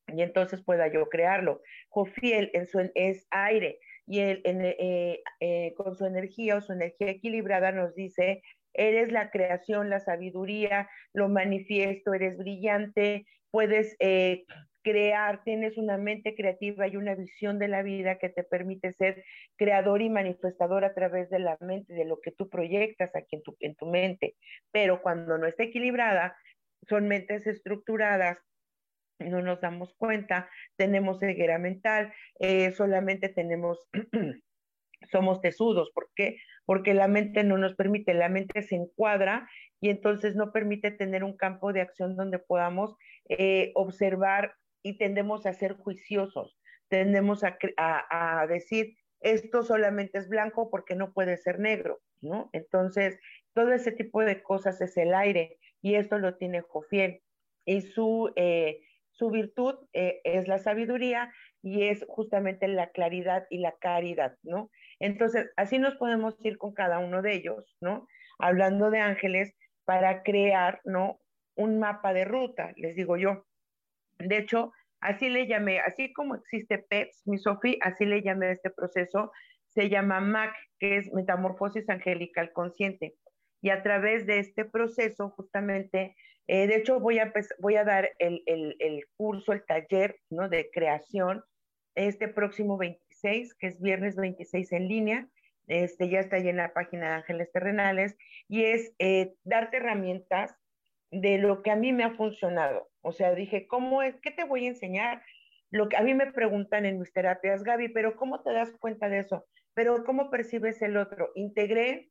[0.09, 1.62] y entonces pueda yo crearlo.
[1.88, 7.11] Jofiel en su, es aire, y él eh, eh, con su energía o su energía
[7.11, 8.43] equilibrada nos dice,
[8.74, 14.44] eres la creación, la sabiduría, lo manifiesto, eres brillante, puedes eh,
[14.82, 19.24] crear, tienes una mente creativa y una visión de la vida que te permite ser
[19.56, 23.42] creador y manifestador a través de la mente, de lo que tú proyectas aquí en
[23.42, 24.37] tu, en tu mente.
[24.72, 26.37] Pero cuando no está equilibrada,
[26.88, 28.38] son mentes estructuradas
[29.18, 33.78] no nos damos cuenta, tenemos ceguera mental, eh, solamente tenemos,
[35.11, 35.90] somos tesudos.
[35.95, 36.38] ¿Por qué?
[36.64, 39.49] Porque la mente no nos permite, la mente se encuadra
[39.81, 42.97] y entonces no permite tener un campo de acción donde podamos
[43.29, 50.95] eh, observar y tendemos a ser juiciosos, tendemos a, decir, esto solamente es blanco porque
[50.95, 52.51] no puede ser negro, ¿no?
[52.53, 53.19] Entonces,
[53.55, 57.23] todo ese tipo de cosas es el aire y esto lo tiene Jofiel.
[57.67, 63.59] Y su, eh, su virtud eh, es la sabiduría y es justamente la claridad y
[63.59, 64.71] la caridad, ¿no?
[65.05, 68.09] Entonces, así nos podemos ir con cada uno de ellos, ¿no?
[68.38, 71.21] Hablando de ángeles para crear, ¿no?
[71.57, 73.45] Un mapa de ruta, les digo yo.
[74.19, 78.71] De hecho, así le llamé, así como existe PEPS, mi Sofi, así le llamé este
[78.71, 79.31] proceso,
[79.69, 83.14] se llama MAC, que es Metamorfosis Angelical Consciente.
[83.61, 88.09] Y a través de este proceso, justamente, eh, de hecho, voy a, voy a dar
[88.19, 90.49] el, el, curso, el taller ¿no?
[90.49, 91.45] de creación
[91.95, 92.79] este próximo
[93.24, 95.28] 26, que es viernes 26 en línea.
[95.66, 98.16] Este, ya está ahí en la página de Ángeles Terrenales,
[98.48, 100.54] y es eh, darte herramientas
[101.10, 102.90] de lo que a mí me ha funcionado.
[103.00, 104.20] O sea, dije, ¿cómo es?
[104.20, 105.22] ¿Qué te voy a enseñar?
[105.70, 109.08] Lo que a mí me preguntan en mis terapias, Gaby, pero ¿cómo te das cuenta
[109.08, 109.46] de eso?
[109.72, 111.30] Pero ¿cómo percibes el otro?
[111.34, 112.10] Integré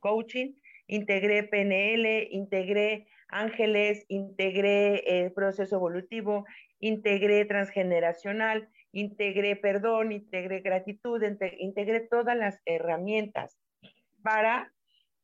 [0.00, 0.54] coaching,
[0.86, 6.44] integré PNL, integré ángeles, integré eh, proceso evolutivo,
[6.80, 11.22] integré transgeneracional, integré perdón, integré gratitud,
[11.58, 13.58] integré todas las herramientas
[14.22, 14.72] para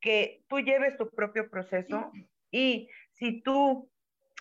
[0.01, 2.13] que tú lleves tu propio proceso
[2.51, 3.91] y si tú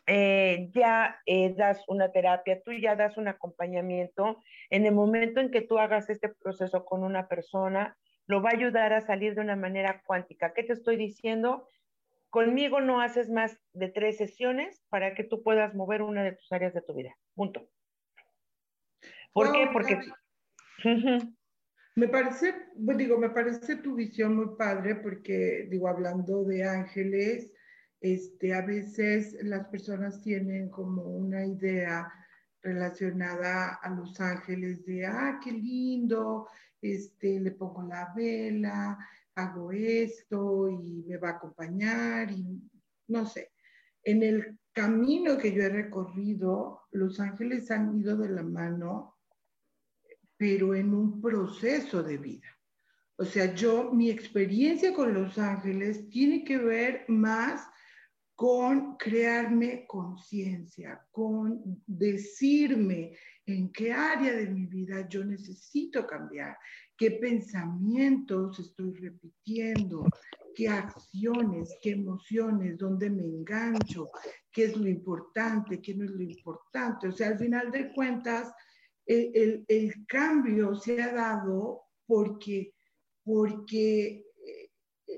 [0.05, 5.49] eh, ya eh, das una terapia, tú ya das un acompañamiento, en el momento en
[5.49, 9.41] que tú hagas este proceso con una persona, lo va a ayudar a salir de
[9.41, 10.53] una manera cuántica.
[10.53, 11.69] ¿Qué te estoy diciendo?
[12.29, 16.51] Conmigo no haces más de tres sesiones para que tú puedas mover una de tus
[16.51, 17.15] áreas de tu vida.
[17.35, 17.69] Punto.
[19.33, 19.69] ¿Por qué?
[19.71, 19.99] Porque...
[21.95, 27.53] Me parece, pues digo, me parece tu visión muy padre porque, digo, hablando de ángeles,
[28.01, 32.11] este, a veces las personas tienen como una idea
[32.63, 36.47] relacionada a los ángeles de, ah, qué lindo,
[36.81, 38.97] este, le pongo la vela,
[39.35, 42.59] hago esto y me va a acompañar y
[43.07, 43.51] no sé.
[44.03, 49.12] En el camino que yo he recorrido, los ángeles han ido de la mano,
[50.43, 52.49] pero en un proceso de vida.
[53.15, 57.65] O sea, yo, mi experiencia con los ángeles tiene que ver más
[58.35, 66.57] con crearme conciencia, con decirme en qué área de mi vida yo necesito cambiar,
[66.97, 70.03] qué pensamientos estoy repitiendo,
[70.53, 74.09] qué acciones, qué emociones, dónde me engancho,
[74.51, 77.07] qué es lo importante, qué no es lo importante.
[77.07, 78.51] O sea, al final de cuentas,
[79.05, 82.73] el, cambio se ha dado porque,
[83.23, 84.25] porque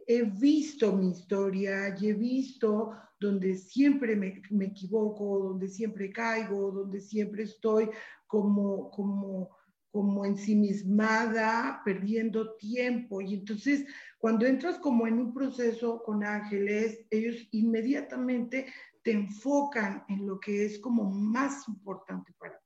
[0.08, 6.71] he visto mi historia y he visto donde siempre me, me, equivoco, donde siempre caigo,
[6.71, 7.89] donde siempre estoy
[8.28, 9.50] como, como,
[9.91, 13.21] como ensimismada, perdiendo tiempo.
[13.21, 13.86] Y entonces,
[14.17, 18.67] cuando entras como en un proceso con ángeles, ellos inmediatamente
[19.04, 22.64] te enfocan en lo que es como más importante para ti.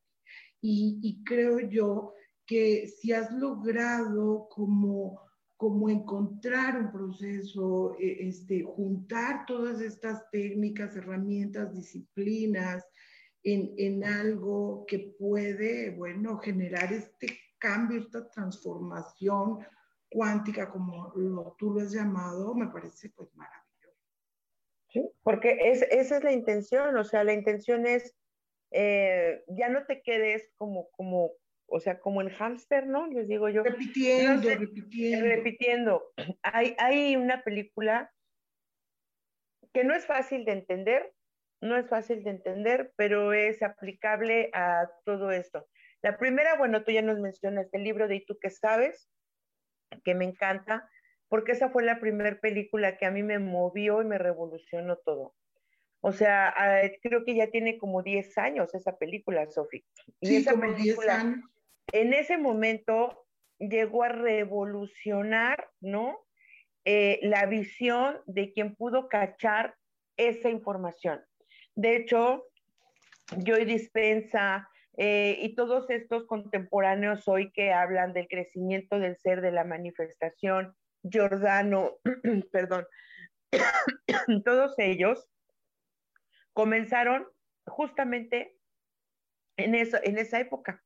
[0.60, 2.14] Y, y creo yo
[2.46, 10.96] que si has logrado como como encontrar un proceso, e, este, juntar todas estas técnicas,
[10.96, 12.82] herramientas, disciplinas
[13.42, 19.58] en, en, algo que puede, bueno, generar este cambio, esta transformación
[20.08, 23.98] cuántica, como lo, tú lo has llamado, me parece pues maravilloso.
[24.88, 28.16] Sí, porque es, esa es la intención, o sea, la intención es,
[28.70, 31.32] eh, ya no te quedes como, como
[31.66, 33.06] o sea, como el hámster, ¿no?
[33.06, 33.62] Les digo yo.
[33.62, 35.26] Repitiendo, repitiendo.
[35.26, 36.12] Repitiendo.
[36.42, 38.12] Hay, hay una película
[39.72, 41.12] que no es fácil de entender,
[41.60, 45.68] no es fácil de entender, pero es aplicable a todo esto.
[46.02, 49.08] La primera, bueno, tú ya nos mencionaste el libro de ¿Y tú qué sabes?
[50.04, 50.88] que me encanta,
[51.28, 55.34] porque esa fue la primera película que a mí me movió y me revolucionó todo.
[56.02, 59.84] O sea, ah, creo que ya tiene como 10 años esa película, Sofi.
[60.22, 61.44] Sí, como 10 años
[61.92, 63.26] en ese momento
[63.58, 66.18] llegó a revolucionar, ¿no?
[66.84, 69.76] Eh, la visión de quien pudo cachar
[70.16, 71.20] esa información.
[71.74, 72.46] De hecho,
[73.44, 79.52] Joy Dispensa eh, y todos estos contemporáneos hoy que hablan del crecimiento del ser, de
[79.52, 81.96] la manifestación, Giordano,
[82.52, 82.86] perdón,
[84.44, 85.28] todos ellos
[86.52, 87.26] comenzaron
[87.66, 88.56] justamente
[89.56, 90.82] en, eso, en esa época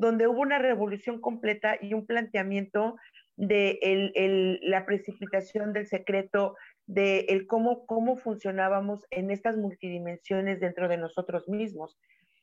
[0.00, 2.96] donde hubo una revolución completa y un planteamiento
[3.36, 10.96] de la precipitación del secreto, de el cómo, cómo funcionábamos en estas multidimensiones dentro de
[10.96, 11.98] nosotros mismos.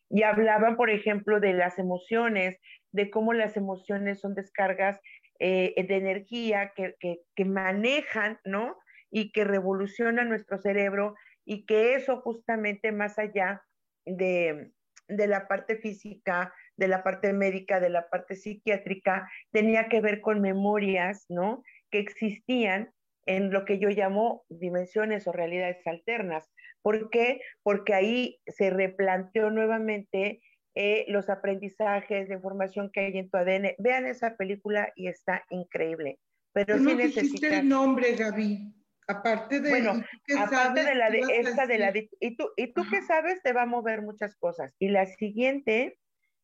[0.09, 2.57] Y hablaban, por ejemplo, de las emociones,
[2.91, 4.99] de cómo las emociones son descargas
[5.39, 8.77] eh, de energía que, que, manejan, ¿no?
[9.09, 11.15] Y que revolucionan nuestro cerebro
[11.47, 13.63] y que eso justamente más allá
[14.05, 14.71] de,
[15.07, 20.19] de la parte física, de la parte médica, de la parte psiquiátrica, tenía que ver
[20.19, 21.63] con memorias, ¿no?
[21.89, 22.91] Que existían
[23.25, 26.51] en lo que yo llamo dimensiones o realidades alternas.
[26.81, 27.39] ¿Por qué?
[27.63, 30.41] Porque ahí se replanteó nuevamente
[30.75, 33.75] eh, los aprendizajes, de información que hay en tu ADN.
[33.79, 36.19] Vean esa película y está increíble.
[36.51, 37.53] Pero no necesitas...
[37.53, 38.73] el nombre, Gaby.
[39.07, 40.03] Aparte de, bueno,
[40.37, 43.61] aparte de la de esta de la y tú y tú que sabes te va
[43.61, 44.75] a mover muchas cosas.
[44.79, 45.97] Y la siguiente,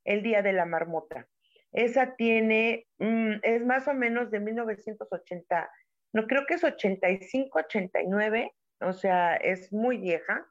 [0.06, 1.28] el día de la marmota.
[1.74, 5.72] Esa tiene mm, es más o menos de 1980.
[6.14, 10.48] No creo que es 85, 89, o sea, es muy vieja.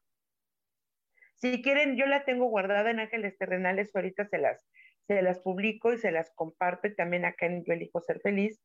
[1.37, 4.69] Si quieren, yo la tengo guardada en Ángeles Terrenales, ahorita se las
[5.07, 8.61] se las publico y se las comparto también acá en Yo elijo ser feliz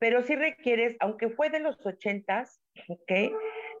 [0.00, 3.12] pero sí requieres, aunque fue de los ochentas, ¿ok?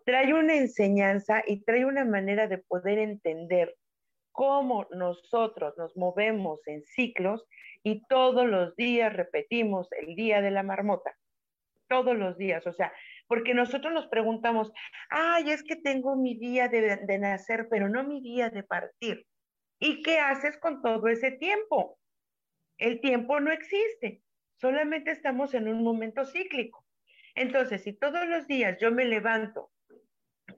[0.04, 3.74] Trae una enseñanza y trae una manera de poder entender
[4.30, 7.46] cómo nosotros nos movemos en ciclos
[7.82, 11.16] y todos los días repetimos el día de la marmota,
[11.88, 12.92] todos los días, o sea,
[13.26, 14.70] porque nosotros nos preguntamos,
[15.08, 19.26] ay, es que tengo mi día de, de nacer, pero no mi día de partir.
[19.78, 21.98] ¿Y qué haces con todo ese tiempo?
[22.76, 24.22] El tiempo no existe
[24.60, 26.84] solamente estamos en un momento cíclico.
[27.34, 29.70] Entonces, si todos los días yo me levanto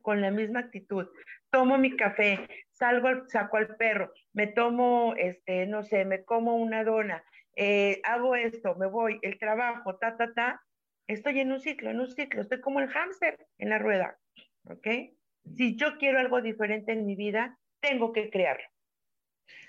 [0.00, 1.08] con la misma actitud,
[1.50, 6.82] tomo mi café, salgo, saco al perro, me tomo, este, no sé, me como una
[6.82, 7.22] dona,
[7.54, 10.62] eh, hago esto, me voy, el trabajo, ta, ta, ta,
[11.06, 14.18] estoy en un ciclo, en un ciclo, estoy como el hámster en la rueda,
[14.64, 14.88] ¿ok?
[15.54, 18.66] Si yo quiero algo diferente en mi vida, tengo que crearlo.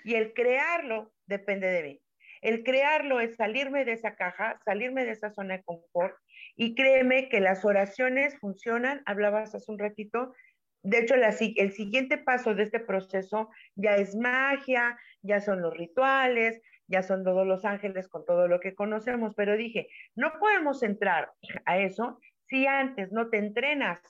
[0.04, 2.03] Y el crearlo depende de mí.
[2.44, 6.14] El crearlo es salirme de esa caja, salirme de esa zona de confort
[6.56, 9.00] y créeme que las oraciones funcionan.
[9.06, 10.34] Hablabas hace un ratito.
[10.82, 16.60] De hecho, el siguiente paso de este proceso ya es magia, ya son los rituales,
[16.86, 21.32] ya son todos los ángeles con todo lo que conocemos, pero dije, no podemos entrar
[21.64, 24.02] a eso si antes no te entrenas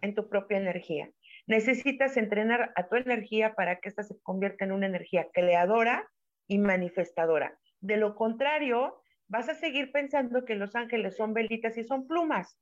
[0.00, 1.08] en tu propia energía.
[1.46, 6.10] Necesitas entrenar a tu energía para que ésta se convierta en una energía creadora
[6.48, 7.56] y manifestadora.
[7.80, 12.58] De lo contrario, vas a seguir pensando que los ángeles son velitas y son plumas.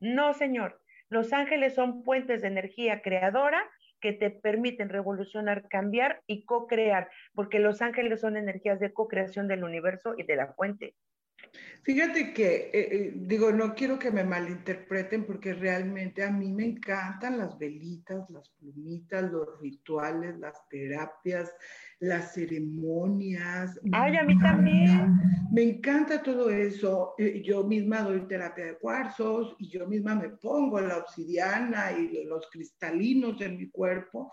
[0.00, 0.80] No, señor.
[1.08, 3.62] Los ángeles son puentes de energía creadora
[4.00, 9.62] que te permiten revolucionar, cambiar y co-crear, porque los ángeles son energías de co-creación del
[9.62, 10.96] universo y de la fuente.
[11.82, 16.64] Fíjate que, eh, eh, digo, no quiero que me malinterpreten porque realmente a mí me
[16.64, 21.52] encantan las velitas, las plumitas, los rituales, las terapias,
[21.98, 23.80] las ceremonias.
[23.90, 25.18] Ay, a mí también.
[25.52, 27.14] Me encanta todo eso.
[27.18, 32.24] Eh, yo misma doy terapia de cuarzos y yo misma me pongo la obsidiana y
[32.24, 34.32] los cristalinos en mi cuerpo,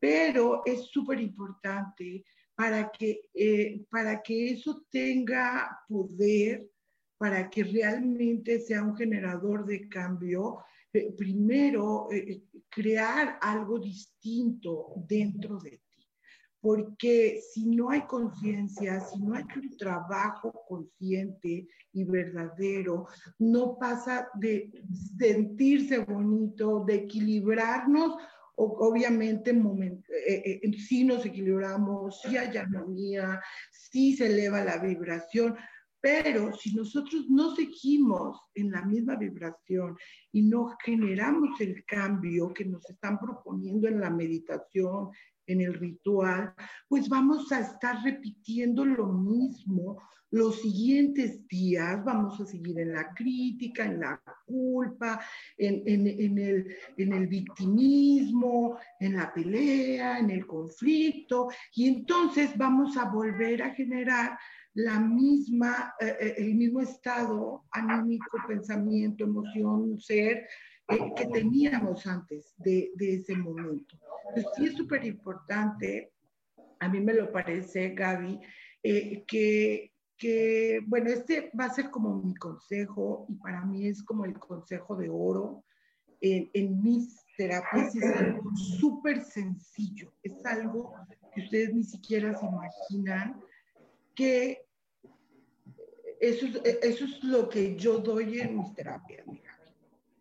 [0.00, 2.24] pero es súper importante
[2.60, 6.68] para que, eh, para que eso tenga poder,
[7.16, 10.58] para que realmente sea un generador de cambio,
[10.92, 16.06] eh, primero eh, crear algo distinto dentro de ti.
[16.60, 23.06] Porque si no hay conciencia, si no hay un trabajo consciente y verdadero,
[23.38, 24.70] no pasa de
[25.18, 28.16] sentirse bonito, de equilibrarnos
[28.60, 35.56] obviamente eh, eh, sí nos equilibramos, sí hay armonía, sí se eleva la vibración,
[36.00, 39.96] pero si nosotros no seguimos en la misma vibración
[40.32, 45.10] y no generamos el cambio que nos están proponiendo en la meditación,
[45.50, 46.54] en el ritual,
[46.88, 49.98] pues vamos a estar repitiendo lo mismo
[50.30, 52.04] los siguientes días.
[52.04, 55.20] Vamos a seguir en la crítica, en la culpa,
[55.58, 63.10] en, el, en, el, victimismo, en la pelea, en el conflicto, y entonces vamos a
[63.10, 64.38] volver a generar
[64.74, 70.46] la misma, eh, eh, el mismo estado anímico, pensamiento, emoción, ser
[70.90, 73.98] eh, que teníamos antes de, de ese momento.
[74.28, 76.12] Entonces, sí es súper importante,
[76.78, 78.40] a mí me lo parece, Gaby,
[79.26, 84.26] que que, bueno, este va a ser como mi consejo y para mí es como
[84.26, 85.64] el consejo de oro
[86.20, 87.96] en, en mis terapias.
[87.96, 90.94] Es algo súper sencillo, es algo
[91.34, 93.40] que ustedes ni siquiera se imaginan
[94.14, 94.66] que
[96.20, 99.24] eso, eso es lo que yo doy en mis terapias,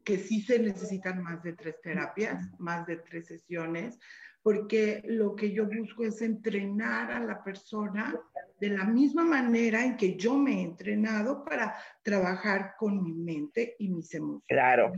[0.10, 4.00] que sí se necesitan más de tres terapias, más de tres sesiones,
[4.42, 8.20] porque lo que yo busco es entrenar a la persona
[8.60, 13.76] de la misma manera en que yo me he entrenado para trabajar con mi mente
[13.78, 14.48] y mis emociones.
[14.48, 14.92] Claro.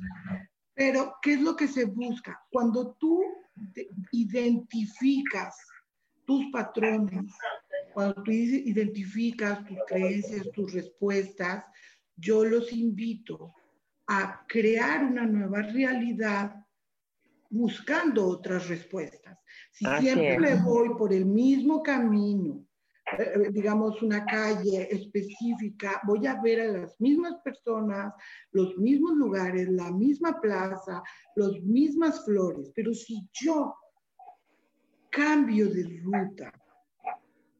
[0.73, 2.41] Pero, ¿qué es lo que se busca?
[2.49, 3.21] Cuando tú
[4.13, 5.57] identificas
[6.25, 7.33] tus patrones,
[7.93, 11.65] cuando tú identificas tus creencias, tus respuestas,
[12.15, 13.53] yo los invito
[14.13, 16.53] a crear una nueva realidad
[17.49, 19.37] buscando otras respuestas.
[19.71, 22.65] Si siempre voy por el mismo camino,
[23.17, 28.13] eh, digamos una calle específica, voy a ver a las mismas personas,
[28.51, 31.01] los mismos lugares, la misma plaza,
[31.37, 33.73] las mismas flores, pero si yo
[35.09, 36.51] cambio de ruta,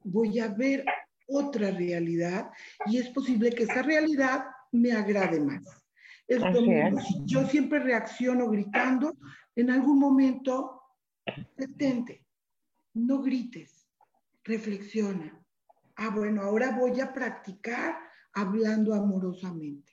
[0.04, 0.84] voy a ver
[1.28, 2.50] otra realidad
[2.86, 5.81] y es posible que esa realidad me agrade más.
[6.26, 6.42] Es
[7.06, 9.16] si yo siempre reacciono gritando,
[9.54, 10.80] en algún momento
[11.56, 12.24] detente,
[12.94, 13.88] no grites,
[14.44, 15.38] reflexiona.
[15.96, 17.98] Ah, bueno, ahora voy a practicar
[18.32, 19.92] hablando amorosamente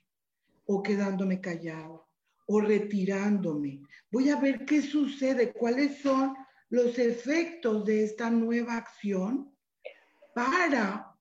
[0.65, 2.07] o quedándome callado
[2.47, 3.81] o retirándome.
[4.11, 6.35] Voy a ver qué sucede, cuáles son
[6.69, 9.53] los efectos de esta nueva acción
[10.33, 11.15] para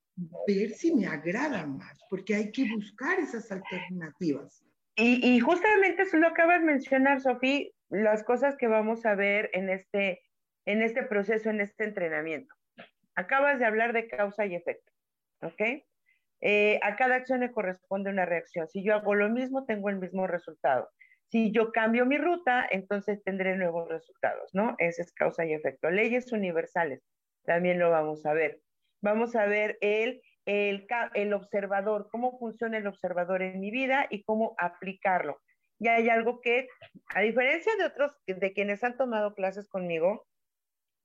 [0.46, 4.64] ver si me agrada más, porque hay que buscar esas alternativas.
[5.00, 9.70] Y, justamente eso lo acabas de mencionar, Sofía, las cosas que vamos a ver en
[9.70, 10.22] este,
[10.66, 12.52] en este proceso, en este entrenamiento.
[13.14, 14.92] Acabas de hablar de causa y efecto,
[15.42, 15.84] ¿ok?
[16.40, 18.66] Eh, a cada acción le corresponde una reacción.
[18.68, 20.88] Si yo hago lo mismo, tengo el mismo resultado.
[21.30, 24.74] Si yo cambio mi ruta, entonces tendré nuevos resultados, ¿no?
[24.78, 25.90] Ese es causa y efecto.
[25.90, 27.04] Leyes universales,
[27.44, 28.58] también lo vamos a ver.
[29.00, 34.54] Vamos a ver el el, observador, cómo funciona el observador en mi vida y cómo
[34.58, 35.40] aplicarlo.
[35.78, 36.68] Y hay algo que,
[37.14, 40.26] a diferencia de otros, de quienes han tomado clases conmigo,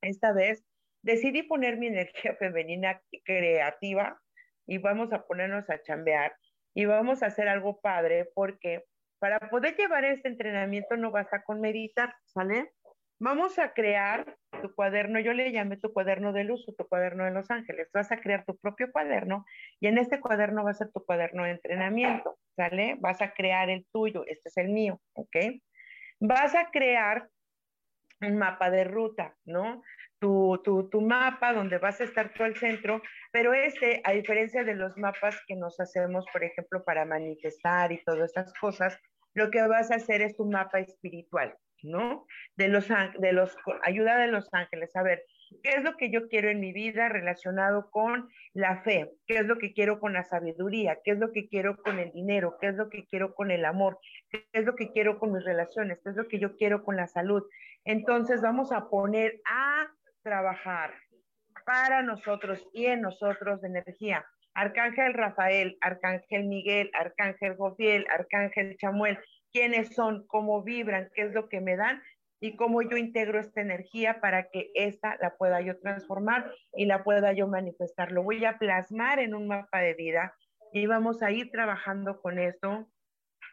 [0.02, 0.64] esta vez
[1.02, 4.18] decidí poner mi energía femenina creativa
[4.66, 6.34] y vamos a ponernos a chambear
[6.74, 8.86] y vamos a hacer algo padre porque
[9.20, 12.72] para poder llevar este entrenamiento no basta con meditar, ¿sale?
[13.20, 17.26] Vamos a crear tu cuaderno, yo le llamé tu cuaderno de luz o tu cuaderno
[17.26, 17.90] de Los Ángeles.
[17.94, 19.46] Vas a crear tu propio cuaderno
[19.80, 22.98] y en este cuaderno va a ser tu cuaderno de entrenamiento, ¿sale?
[23.00, 25.36] Vas a crear el tuyo, este es el mío, ¿ok?
[26.20, 27.30] Vas a crear
[28.22, 29.84] un mapa de ruta, ¿no?
[30.20, 33.02] Tu, tu, tu, mapa donde vas a estar todo el centro,
[33.32, 38.02] pero este, a diferencia de los mapas que nos hacemos, por ejemplo, para manifestar y
[38.04, 38.98] todas estas cosas,
[39.34, 41.54] lo que vas a hacer es tu mapa espiritual,
[41.84, 42.26] ¿no?
[42.56, 42.88] De los,
[43.20, 44.96] de los, ayuda de los ángeles.
[44.96, 45.24] A ver,
[45.62, 49.12] ¿qué es lo que yo quiero en mi vida relacionado con la fe?
[49.28, 51.00] ¿Qué es lo que quiero con la sabiduría?
[51.04, 52.58] ¿Qué es lo que quiero con el dinero?
[52.60, 54.00] ¿Qué es lo que quiero con el amor?
[54.30, 56.00] ¿Qué es lo que quiero con mis relaciones?
[56.04, 57.44] ¿Qué es lo que yo quiero con la salud?
[57.86, 59.88] Entonces vamos a poner a
[60.24, 60.94] trabajar
[61.66, 64.26] para nosotros y en nosotros de energía.
[64.54, 69.18] Arcángel Rafael, Arcángel Miguel, Arcángel Jofiel, Arcángel Chamuel,
[69.54, 72.02] quiénes son, cómo vibran, qué es lo que me dan
[72.42, 77.04] y cómo yo integro esta energía para que esta la pueda yo transformar y la
[77.04, 78.12] pueda yo manifestar.
[78.12, 80.36] Lo voy a plasmar en un mapa de vida
[80.74, 82.90] y vamos a ir trabajando con esto.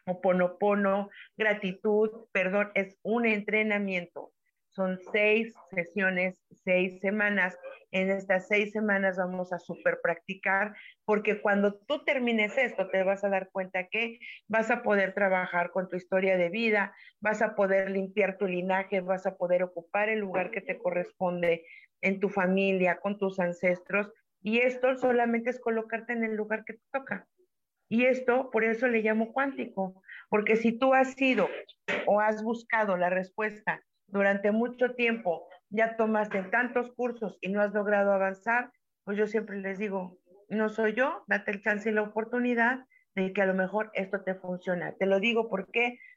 [0.05, 4.33] Oponopono, gratitud, perdón, es un entrenamiento.
[4.71, 7.57] Son seis sesiones, seis semanas
[7.91, 13.23] en estas seis semanas vamos a super practicar, porque cuando tú termines esto, te vas
[13.25, 17.53] a dar cuenta que vas a poder trabajar con tu historia de vida, vas a
[17.55, 21.65] poder limpiar tu linaje, vas a poder ocupar el lugar que te corresponde
[21.99, 24.09] en tu familia, con tus ancestros,
[24.41, 27.27] y esto solamente es colocarte en el lugar que te toca.
[27.89, 31.49] Y esto, por eso le llamo cuántico, porque si tú has sido
[32.07, 37.73] o has buscado la respuesta durante mucho tiempo ya tomaste tantos cursos y no has
[37.73, 38.71] logrado avanzar,
[39.03, 42.85] pues yo siempre les digo, no soy yo, date el chance y la oportunidad
[43.15, 44.93] de que a lo mejor esto te funciona.
[44.93, 45.67] Te lo digo ¿por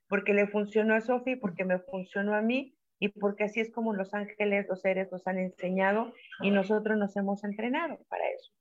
[0.08, 3.94] porque le funcionó a Sofi, porque me funcionó a mí y porque así es como
[3.94, 8.52] los ángeles, los seres nos han enseñado y nosotros nos hemos entrenado para eso.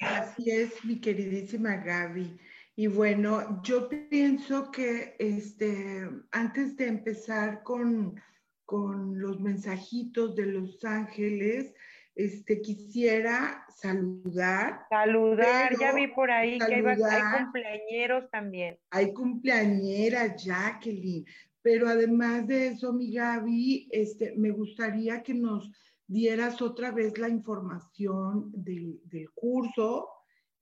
[0.00, 2.38] Así es, mi queridísima Gaby.
[2.76, 8.20] Y bueno, yo pienso que este, antes de empezar con
[8.64, 11.74] con los mensajitos de los ángeles,
[12.14, 14.86] este, quisiera saludar.
[14.88, 18.78] Saludar, ya vi por ahí que hay, cumpleañeros también.
[18.90, 21.26] Hay cumpleañera, Jacqueline.
[21.60, 25.70] Pero además de eso, mi Gaby, este, me gustaría que nos
[26.06, 30.08] dieras otra vez la información del, del curso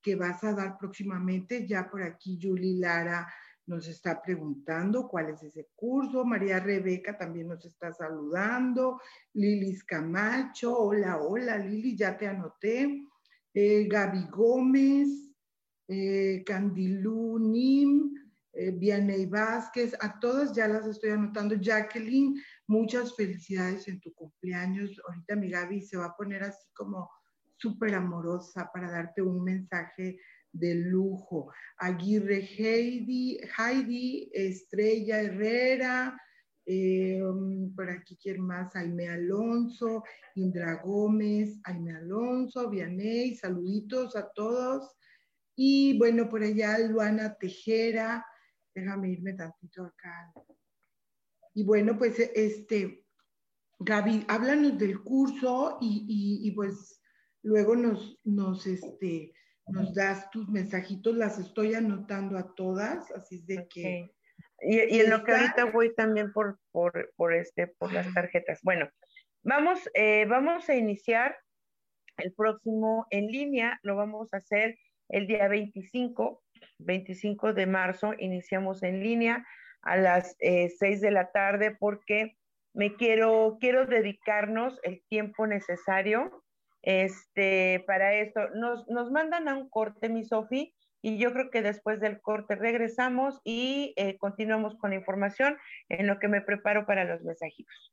[0.02, 1.66] que vas a dar próximamente.
[1.66, 3.26] Ya por aquí, Julie Lara
[3.66, 6.24] nos está preguntando cuál es ese curso.
[6.24, 9.00] María Rebeca también nos está saludando.
[9.34, 13.06] Lilis Camacho, hola, hola, Lili, ya te anoté.
[13.54, 15.08] Eh, Gaby Gómez,
[15.88, 18.14] eh, Candilú Nim,
[18.54, 21.54] eh, Vianey Vázquez, a todas ya las estoy anotando.
[21.54, 25.00] Jacqueline, muchas felicidades en tu cumpleaños.
[25.06, 27.10] Ahorita mi Gaby se va a poner así como
[27.62, 30.18] súper amorosa para darte un mensaje
[30.52, 31.52] de lujo.
[31.78, 36.20] Aguirre Heidi, Heidi Estrella Herrera,
[36.66, 37.22] eh,
[37.74, 40.02] por aquí quién más, Aime Alonso,
[40.34, 44.92] Indra Gómez, Aime Alonso, Vianey, saluditos a todos.
[45.56, 48.24] Y bueno, por allá Luana Tejera,
[48.74, 50.32] déjame irme tantito acá.
[51.54, 53.04] Y bueno, pues este,
[53.78, 57.01] Gaby, háblanos del curso y, pues
[57.42, 59.32] luego nos, nos, este,
[59.66, 64.10] nos das tus mensajitos, las estoy anotando a todas, así es de que...
[64.64, 68.60] Y, en lo que ahorita voy también por, por, este, por las tarjetas.
[68.62, 68.88] Bueno,
[69.42, 71.36] vamos, eh, vamos a iniciar
[72.18, 74.78] el próximo en línea, lo vamos a hacer
[75.08, 76.42] el día 25,
[76.78, 79.44] 25 de marzo, iniciamos en línea
[79.82, 82.36] a las eh, 6 de la tarde porque
[82.72, 86.41] me quiero, quiero dedicarnos el tiempo necesario
[86.82, 88.48] este, para esto.
[88.54, 92.54] Nos, nos mandan a un corte, mi Sofi, y yo creo que después del corte
[92.54, 95.56] regresamos y eh, continuamos con la información
[95.88, 97.92] en lo que me preparo para los mensajitos.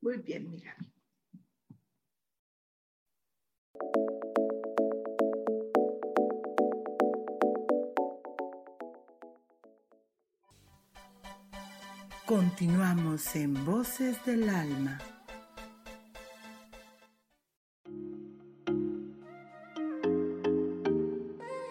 [0.00, 0.76] Muy bien, mira.
[12.24, 14.98] Continuamos en Voces del Alma.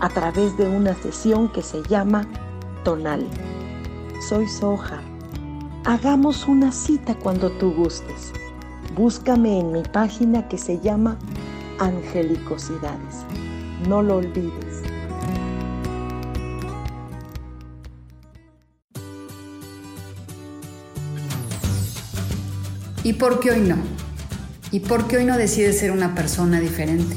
[0.00, 2.26] a través de una sesión que se llama
[2.84, 3.26] Tonal.
[4.28, 5.00] Soy Soja.
[5.84, 8.32] Hagamos una cita cuando tú gustes.
[8.94, 11.18] Búscame en mi página que se llama
[11.78, 13.24] Angelicosidades.
[13.88, 14.82] No lo olvides.
[23.02, 23.76] ¿Y por qué hoy no?
[24.70, 27.16] ¿Y por qué hoy no decides ser una persona diferente?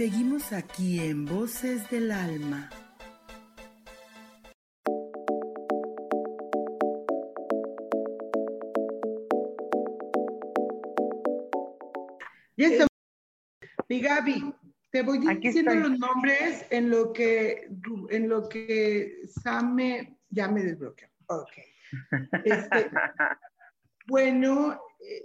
[0.00, 2.70] Seguimos aquí en Voces del Alma.
[12.56, 12.88] Y estamos.
[13.90, 14.54] Mi Gaby,
[14.90, 17.68] te voy diciendo los nombres en lo que,
[18.08, 21.08] en lo que Same ya me desbloqueó.
[21.26, 21.52] Ok.
[22.46, 22.90] Este,
[24.06, 24.80] bueno,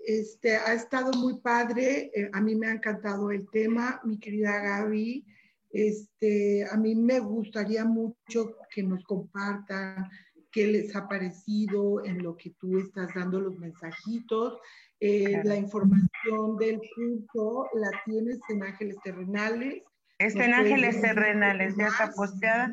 [0.05, 2.11] este, ha estado muy padre.
[2.13, 5.25] Eh, a mí me ha encantado el tema, mi querida Gaby.
[5.71, 10.09] Este, a mí me gustaría mucho que nos compartan
[10.51, 14.57] qué les ha parecido en lo que tú estás dando los mensajitos.
[15.01, 19.83] Eh, la información del curso la tienes en Ángeles Terrenales.
[20.17, 22.71] Está en Ángeles Terrenales, ya está posteada.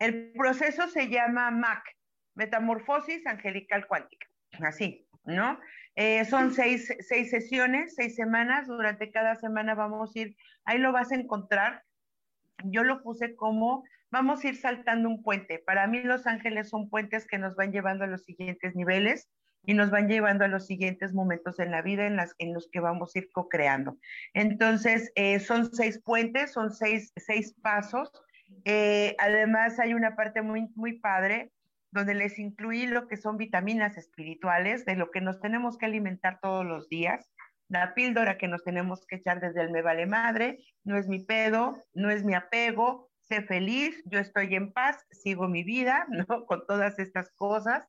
[0.00, 1.84] El proceso se llama MAC,
[2.34, 4.26] Metamorfosis Angelical Cuántica.
[4.60, 5.56] Así, ¿no?
[5.96, 8.66] Eh, son seis, seis sesiones, seis semanas.
[8.66, 11.82] Durante cada semana vamos a ir, ahí lo vas a encontrar.
[12.64, 15.58] Yo lo puse como vamos a ir saltando un puente.
[15.58, 19.28] Para mí los ángeles son puentes que nos van llevando a los siguientes niveles
[19.64, 22.68] y nos van llevando a los siguientes momentos en la vida en, las, en los
[22.70, 23.98] que vamos a ir co-creando.
[24.32, 28.10] Entonces, eh, son seis puentes, son seis, seis pasos.
[28.64, 31.52] Eh, además, hay una parte muy, muy padre
[31.90, 36.38] donde les incluí lo que son vitaminas espirituales, de lo que nos tenemos que alimentar
[36.40, 37.30] todos los días,
[37.68, 41.24] la píldora que nos tenemos que echar desde el me vale madre, no es mi
[41.24, 46.46] pedo, no es mi apego, sé feliz, yo estoy en paz, sigo mi vida, ¿no?
[46.46, 47.86] Con todas estas cosas.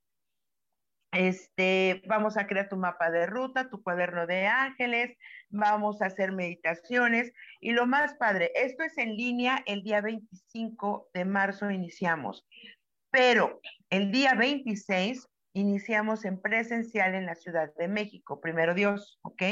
[1.12, 5.18] Este, vamos a crear tu mapa de ruta, tu cuaderno de ángeles,
[5.50, 11.10] vamos a hacer meditaciones y lo más padre, esto es en línea, el día 25
[11.14, 12.48] de marzo iniciamos,
[13.12, 19.44] pero el día 26 iniciamos en presencial en la Ciudad de México, primero Dios, ¿ok?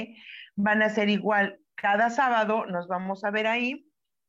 [0.56, 3.86] Van a ser igual, cada sábado nos vamos a ver ahí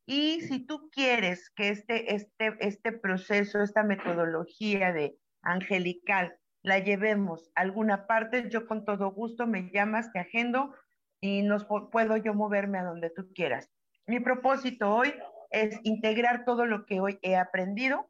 [0.07, 7.51] y si tú quieres que este, este, este proceso, esta metodología de angelical, la llevemos
[7.55, 10.75] a alguna parte, yo con todo gusto me llamas, te agendo
[11.21, 13.71] y nos puedo yo moverme a donde tú quieras.
[14.07, 15.15] Mi propósito hoy
[15.51, 18.10] es integrar todo lo que hoy he aprendido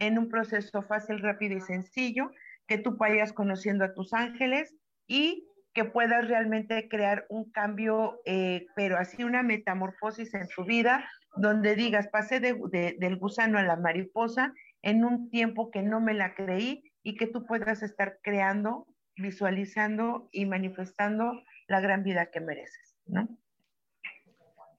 [0.00, 2.32] en un proceso fácil, rápido y sencillo,
[2.66, 4.74] que tú vayas conociendo a tus ángeles
[5.06, 11.08] y que puedas realmente crear un cambio, eh, pero así una metamorfosis en tu vida,
[11.36, 16.34] donde digas, pasé del gusano a la mariposa en un tiempo que no me la
[16.34, 18.86] creí y que tú puedas estar creando,
[19.16, 23.28] visualizando y manifestando la gran vida que mereces, ¿no?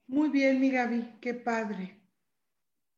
[0.06, 2.01] Muy bien, mi Gaby, qué padre.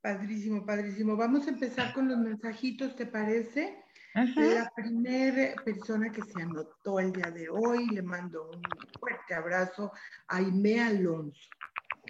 [0.04, 1.16] Padrísimo, padrísimo.
[1.16, 3.82] Vamos a empezar con los mensajitos, ¿te parece?
[4.12, 8.60] La primera persona que se anotó el día de hoy, le mando un
[9.00, 9.90] fuerte abrazo
[10.28, 11.48] a Aime Alonso.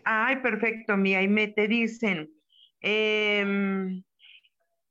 [0.05, 2.33] Ay, perfecto, mi Aime, te dicen,
[2.81, 4.03] eh,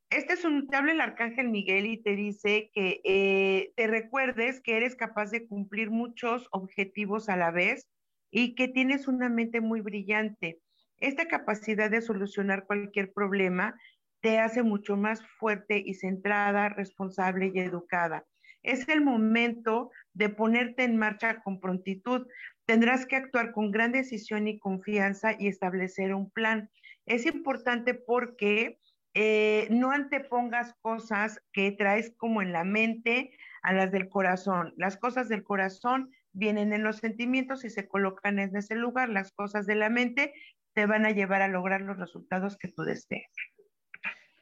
[0.10, 4.62] este es un, te habla el arcángel Miguel y te dice que eh, te recuerdes
[4.62, 7.86] que eres capaz de cumplir muchos objetivos a la vez
[8.32, 10.63] y que tienes una mente muy brillante.
[11.04, 13.78] Esta capacidad de solucionar cualquier problema
[14.22, 18.26] te hace mucho más fuerte y centrada, responsable y educada.
[18.62, 22.26] Es el momento de ponerte en marcha con prontitud.
[22.66, 26.70] Tendrás que actuar con gran decisión y confianza y establecer un plan.
[27.06, 28.80] Es importante porque
[29.14, 34.74] eh, no antepongas cosas que traes como en la mente a las del corazón.
[34.78, 39.10] Las cosas del corazón vienen en los sentimientos y se colocan en ese lugar.
[39.10, 40.34] Las cosas de la mente
[40.74, 43.30] te van a llevar a lograr los resultados que tú desees.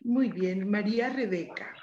[0.01, 1.75] Muy bien, María Rebeca.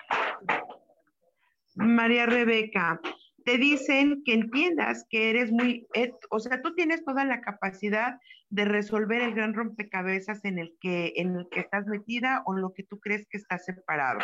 [1.77, 3.01] María Rebeca,
[3.45, 5.87] te dicen que entiendas que eres muy,
[6.31, 8.19] o sea, tú tienes toda la capacidad
[8.51, 12.73] de resolver el gran rompecabezas en el que, en el que estás metida o lo
[12.75, 14.19] que tú crees que está separado.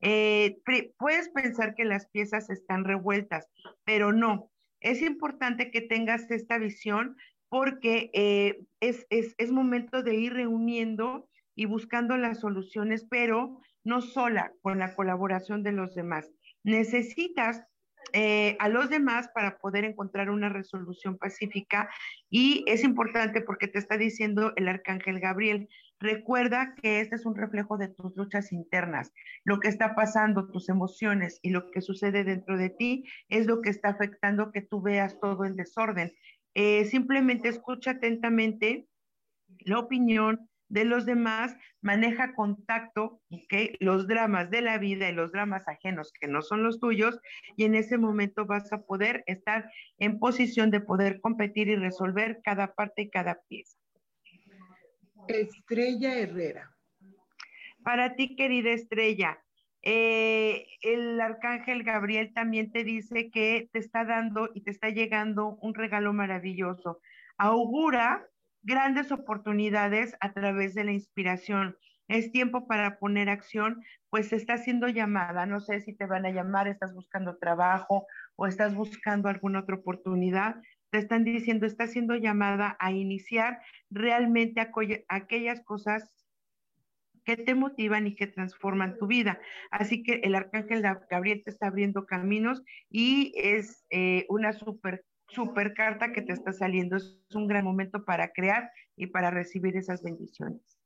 [0.00, 0.58] Eh,
[0.98, 3.48] puedes pensar que las piezas están revueltas,
[3.84, 4.50] pero no.
[4.80, 7.16] Es importante que tengas esta visión
[7.48, 14.00] porque eh, es, es, es momento de ir reuniendo y buscando las soluciones, pero no
[14.00, 16.30] sola, con la colaboración de los demás.
[16.64, 17.62] Necesitas
[18.12, 21.90] eh, a los demás para poder encontrar una resolución pacífica
[22.30, 25.68] y es importante porque te está diciendo el arcángel Gabriel,
[25.98, 29.12] recuerda que este es un reflejo de tus luchas internas,
[29.44, 33.62] lo que está pasando, tus emociones y lo que sucede dentro de ti es lo
[33.62, 36.12] que está afectando que tú veas todo en desorden.
[36.54, 38.86] Eh, simplemente escucha atentamente
[39.60, 43.76] la opinión, de los demás, maneja contacto, ¿ok?
[43.80, 47.20] Los dramas de la vida y los dramas ajenos que no son los tuyos,
[47.56, 52.40] y en ese momento vas a poder estar en posición de poder competir y resolver
[52.42, 53.78] cada parte y cada pieza.
[55.28, 56.70] Estrella Herrera.
[57.84, 59.43] Para ti, querida Estrella,
[59.86, 65.58] eh, el arcángel Gabriel también te dice que te está dando y te está llegando
[65.60, 67.00] un regalo maravilloso.
[67.36, 68.26] Augura
[68.62, 71.76] grandes oportunidades a través de la inspiración.
[72.08, 75.44] Es tiempo para poner acción, pues está siendo llamada.
[75.44, 78.06] No sé si te van a llamar, estás buscando trabajo
[78.36, 80.56] o estás buscando alguna otra oportunidad.
[80.90, 83.60] Te están diciendo, está siendo llamada a iniciar
[83.90, 84.62] realmente
[85.08, 86.10] aquellas cosas
[87.24, 89.40] que te motivan y que transforman tu vida.
[89.70, 95.74] Así que el arcángel Gabriel te está abriendo caminos y es eh, una super super
[95.74, 96.96] carta que te está saliendo.
[96.96, 100.78] Es un gran momento para crear y para recibir esas bendiciones.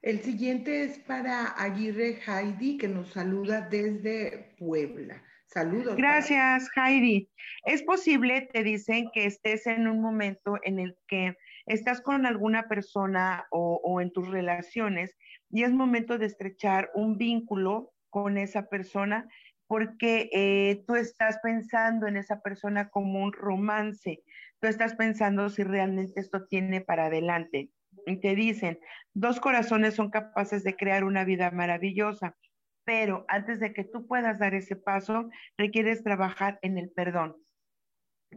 [0.00, 5.22] El siguiente es para Aguirre Heidi, que nos saluda desde Puebla.
[5.46, 5.96] Saludos.
[5.96, 7.28] Gracias, Heidi.
[7.66, 11.36] Es posible, te dicen, que estés en un momento en el que
[11.66, 15.14] estás con alguna persona o, o en tus relaciones
[15.52, 19.28] y es momento de estrechar un vínculo con esa persona
[19.68, 24.22] porque eh, tú estás pensando en esa persona como un romance,
[24.60, 27.70] tú estás pensando si realmente esto tiene para adelante.
[28.06, 28.80] Y te dicen,
[29.14, 32.36] dos corazones son capaces de crear una vida maravillosa,
[32.84, 37.36] pero antes de que tú puedas dar ese paso, requieres trabajar en el perdón.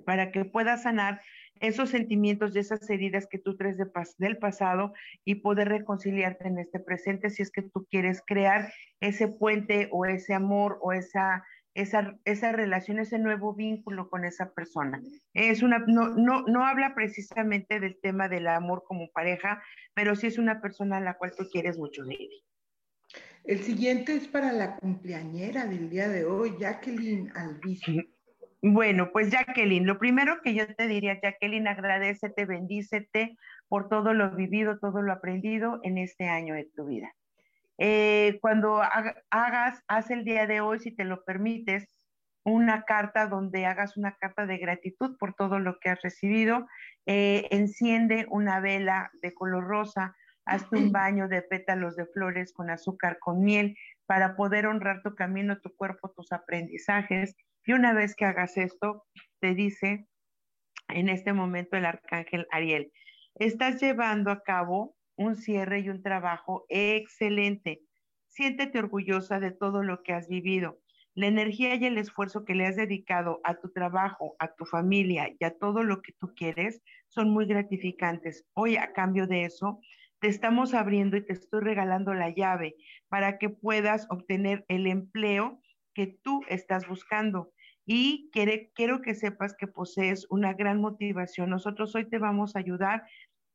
[0.06, 1.22] para que puedas sanar
[1.60, 3.78] esos sentimientos y esas heridas que tú traes
[4.18, 4.94] del pasado
[5.24, 10.06] y poder reconciliarte en este presente si es que tú quieres crear ese puente o
[10.06, 11.44] ese amor o esa,
[11.74, 15.02] esa, esa relación, ese nuevo vínculo con esa persona.
[15.34, 19.62] Es una, no, no, no habla precisamente del tema del amor como pareja,
[19.94, 22.44] pero sí es una persona a la cual tú quieres mucho, Lady.
[23.44, 27.92] El siguiente es para la cumpleañera del día de hoy, Jacqueline Alviso.
[28.68, 33.38] Bueno, pues Jacqueline, lo primero que yo te diría, Jacqueline, agradecete, bendícete
[33.68, 37.14] por todo lo vivido, todo lo aprendido en este año de tu vida.
[37.78, 38.82] Eh, cuando
[39.30, 41.88] hagas, haz el día de hoy, si te lo permites,
[42.44, 46.66] una carta donde hagas una carta de gratitud por todo lo que has recibido,
[47.06, 52.72] eh, enciende una vela de color rosa, hazte un baño de pétalos de flores con
[52.72, 57.36] azúcar, con miel, para poder honrar tu camino, tu cuerpo, tus aprendizajes.
[57.66, 59.06] Y una vez que hagas esto,
[59.40, 60.08] te dice
[60.88, 62.92] en este momento el arcángel Ariel,
[63.36, 67.82] estás llevando a cabo un cierre y un trabajo excelente.
[68.28, 70.80] Siéntete orgullosa de todo lo que has vivido.
[71.16, 75.34] La energía y el esfuerzo que le has dedicado a tu trabajo, a tu familia
[75.40, 78.46] y a todo lo que tú quieres son muy gratificantes.
[78.54, 79.80] Hoy, a cambio de eso,
[80.20, 82.76] te estamos abriendo y te estoy regalando la llave
[83.08, 85.62] para que puedas obtener el empleo
[85.96, 87.54] que tú estás buscando.
[87.86, 91.50] Y quiero que sepas que posees una gran motivación.
[91.50, 93.04] Nosotros hoy te vamos a ayudar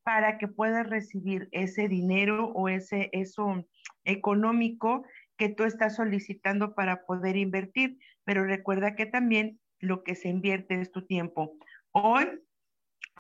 [0.02, 3.66] para que puedas recibir ese dinero o ese eso
[4.04, 5.04] económico
[5.36, 7.98] que tú estás solicitando para poder invertir.
[8.24, 11.56] Pero recuerda que también lo que se invierte es tu tiempo.
[11.92, 12.26] Hoy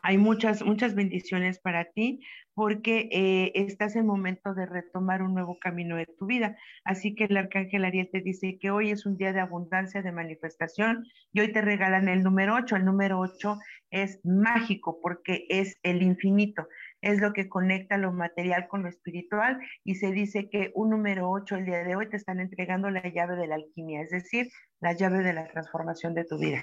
[0.02, 2.20] hay muchas, muchas bendiciones para ti
[2.60, 6.58] porque eh, estás en momento de retomar un nuevo camino de tu vida.
[6.84, 10.12] Así que el arcángel Ariel te dice que hoy es un día de abundancia, de
[10.12, 12.76] manifestación y hoy te regalan el número 8.
[12.76, 13.58] El número 8
[13.88, 16.68] es mágico porque es el infinito.
[17.00, 21.30] Es lo que conecta lo material con lo espiritual y se dice que un número
[21.30, 24.50] 8 el día de hoy te están entregando la llave de la alquimia, es decir,
[24.80, 26.62] la llave de la transformación de tu vida.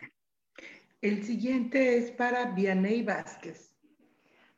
[1.01, 3.76] El siguiente es para Vianey Vázquez.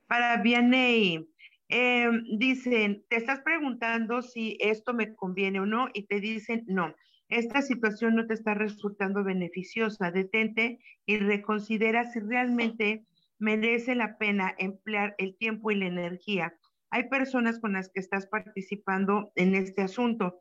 [0.10, 1.30] Para Vianey,
[1.68, 6.96] em, dicen, te estás preguntando si esto me conviene o no y te dicen no.
[7.30, 10.10] Esta situación no te está resultando beneficiosa.
[10.10, 13.06] Detente y reconsidera si realmente
[13.38, 16.56] merece la pena emplear el tiempo y la energía.
[16.90, 20.40] Hay personas con las que estás participando en este asunto,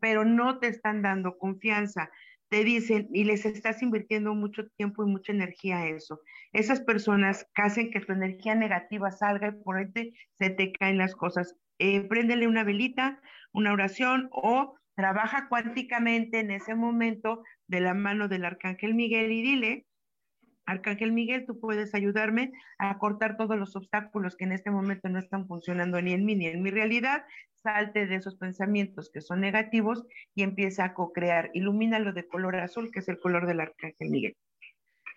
[0.00, 2.10] pero no te están dando confianza
[2.52, 6.20] te dicen y les estás invirtiendo mucho tiempo y mucha energía a eso.
[6.52, 11.14] Esas personas hacen que tu energía negativa salga y por ende se te caen las
[11.14, 11.56] cosas.
[11.78, 13.22] Eh, préndele una velita,
[13.54, 19.40] una oración o trabaja cuánticamente en ese momento de la mano del arcángel Miguel y
[19.40, 19.86] dile,
[20.66, 25.18] Arcángel Miguel, tú puedes ayudarme a cortar todos los obstáculos que en este momento no
[25.18, 27.24] están funcionando ni en mí ni en mi realidad
[27.62, 30.04] salte de esos pensamientos que son negativos
[30.34, 31.50] y empieza a co-crear.
[31.54, 34.36] Ilumínalo de color azul, que es el color del arcángel Miguel.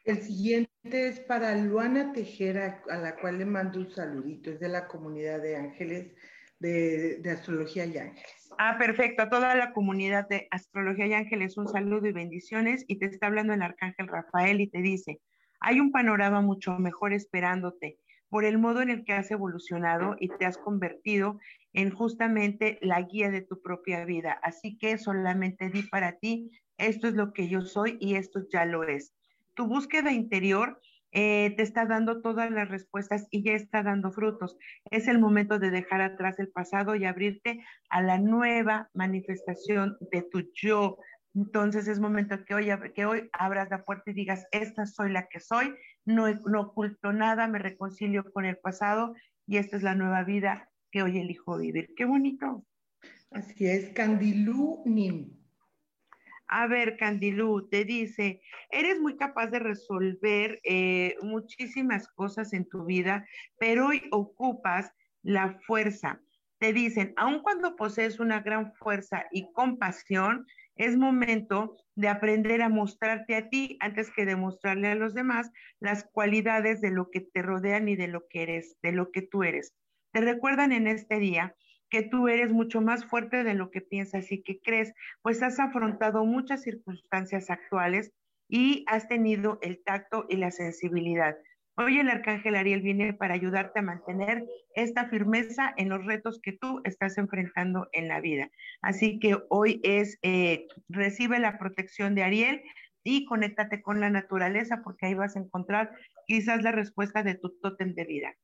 [0.03, 0.69] El siguiente
[1.07, 4.51] es para Luana Tejera, a la cual le mando un saludito.
[4.51, 6.13] Es de la comunidad de ángeles,
[6.59, 8.53] de, de astrología y ángeles.
[8.59, 9.23] Ah, perfecto.
[9.23, 12.85] A toda la comunidad de astrología y ángeles, un saludo y bendiciones.
[12.87, 15.19] Y te está hablando el arcángel Rafael y te dice,
[15.59, 17.97] hay un panorama mucho mejor esperándote
[18.35, 21.39] por el modo en el que has evolucionado y te has convertido
[21.71, 24.37] en justamente la guía de tu propia vida.
[24.43, 28.65] Así que solamente di para ti, esto es lo que yo soy y esto ya
[28.65, 29.13] lo es.
[29.53, 30.81] Tu búsqueda interior
[31.13, 34.57] eh, te está dando todas las respuestas y ya está dando frutos.
[34.91, 40.23] Es el momento de dejar atrás el pasado y abrirte a la nueva manifestación de
[40.23, 40.97] tu yo.
[41.35, 45.27] Entonces es momento que hoy, que hoy abras la puerta y digas, esta soy la
[45.27, 45.73] que soy,
[46.05, 49.15] no, no oculto nada, me reconcilio con el pasado
[49.47, 51.93] y esta es la nueva vida que hoy elijo vivir.
[51.95, 52.65] Qué bonito.
[53.31, 55.29] Así es, Candilú Nim.
[56.47, 62.85] A ver, Candilú, te dice, eres muy capaz de resolver eh, muchísimas cosas en tu
[62.85, 63.25] vida,
[63.57, 64.93] pero hoy ocupas
[65.23, 66.21] la fuerza.
[66.59, 70.45] Te dicen, aun cuando posees una gran fuerza y compasión,
[70.75, 76.03] es momento de aprender a mostrarte a ti antes que demostrarle a los demás las
[76.03, 79.43] cualidades de lo que te rodean y de lo que eres, de lo que tú
[79.43, 79.73] eres
[80.15, 81.57] te recuerdan en este día
[81.89, 85.59] que tú eres mucho más fuerte de lo que piensas y que crees, pues has
[85.59, 88.13] afrontado muchas circunstancias actuales
[88.47, 91.35] y has tenido el tacto y la sensibilidad.
[91.77, 94.45] Hoy el arcángel Ariel viene para ayudarte a mantener
[94.75, 98.49] esta firmeza en los retos que tú estás enfrentando en la vida.
[98.81, 102.61] Así que hoy es, eh, recibe la protección de Ariel,
[103.05, 105.91] y conéctate con la naturaleza porque ahí vas a encontrar
[106.27, 108.35] quizás la respuesta de tu tótem de vida.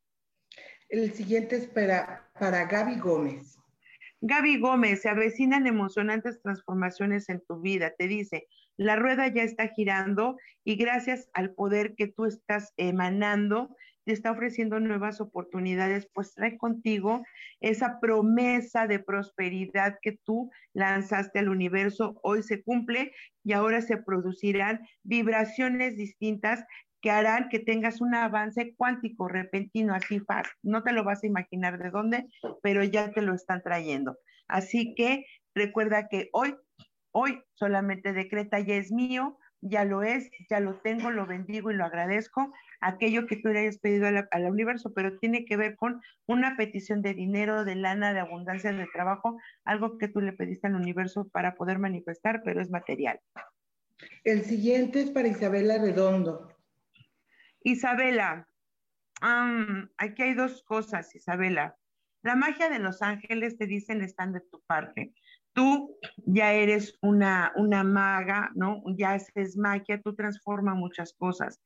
[0.87, 3.57] El siguiente es para, para Gaby Gómez.
[4.21, 7.91] Gaby Gómez, se avecinan emocionantes transformaciones en tu vida.
[7.97, 13.75] Te dice, la rueda ya está girando y gracias al poder que tú estás emanando,
[14.05, 17.23] te está ofreciendo nuevas oportunidades, pues trae contigo
[17.59, 22.19] esa promesa de prosperidad que tú lanzaste al universo.
[22.23, 23.13] Hoy se cumple
[23.43, 26.65] y ahora se producirán vibraciones distintas
[27.01, 30.53] que harán que tengas un avance cuántico repentino, así fácil.
[30.61, 32.27] No te lo vas a imaginar de dónde,
[32.61, 34.17] pero ya te lo están trayendo.
[34.47, 36.55] Así que recuerda que hoy
[37.11, 41.75] Hoy solamente decreta, ya es mío, ya lo es, ya lo tengo, lo bendigo y
[41.75, 46.01] lo agradezco, aquello que tú le hayas pedido al universo, pero tiene que ver con
[46.25, 50.67] una petición de dinero, de lana, de abundancia, de trabajo, algo que tú le pediste
[50.67, 53.19] al universo para poder manifestar, pero es material.
[54.23, 56.55] El siguiente es para Isabela Redondo.
[57.63, 58.47] Isabela,
[59.97, 61.77] aquí hay dos cosas, Isabela.
[62.23, 65.13] La magia de los ángeles te dicen están de tu parte
[65.53, 68.83] tú ya eres una, una maga, ¿no?
[68.97, 71.61] Ya haces magia, tú transformas muchas cosas,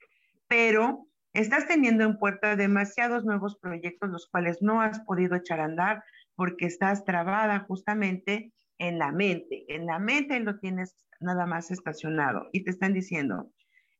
[0.48, 5.66] pero estás teniendo en puerta demasiados nuevos proyectos, los cuales no has podido echar a
[5.66, 6.04] andar
[6.36, 9.66] porque estás trabada justamente en la mente.
[9.68, 13.52] En la mente lo tienes nada más estacionado y te están diciendo,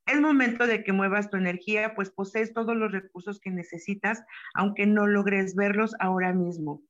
[0.06, 4.22] es momento de que muevas tu energía, pues posees todos los recursos que necesitas,
[4.54, 6.82] aunque no logres verlos ahora mismo.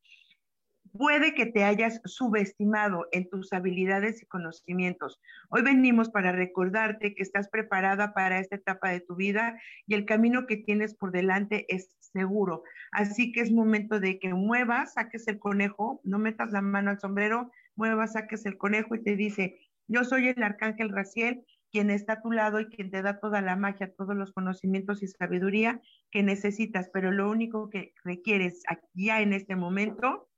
[0.91, 5.19] Puede que te hayas subestimado en tus habilidades y conocimientos.
[5.49, 10.05] Hoy venimos para recordarte que estás preparada para esta etapa de tu vida y el
[10.05, 12.63] camino que tienes por delante es seguro.
[12.91, 16.99] Así que es momento de que muevas, saques el conejo, no metas la mano al
[16.99, 22.13] sombrero, muevas, saques el conejo y te dice, yo soy el arcángel Raciel, quien está
[22.13, 25.81] a tu lado y quien te da toda la magia, todos los conocimientos y sabiduría
[26.11, 28.63] que necesitas, pero lo único que requieres
[28.93, 30.29] ya en este momento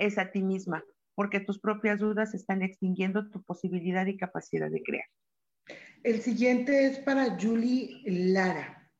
[0.00, 0.82] es a ti misma,
[1.14, 5.06] porque tus propias dudas están extinguiendo tu posibilidad y capacidad de crear.
[6.02, 8.90] El siguiente es para Julie Lara.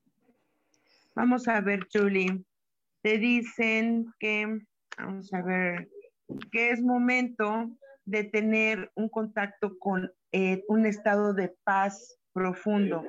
[1.14, 2.44] Vamos a ver, Julie.
[3.02, 4.60] Te dicen que,
[4.98, 5.88] vamos a ver,
[6.52, 7.70] que es momento
[8.04, 13.02] de tener un contacto con eh, un estado de paz profundo.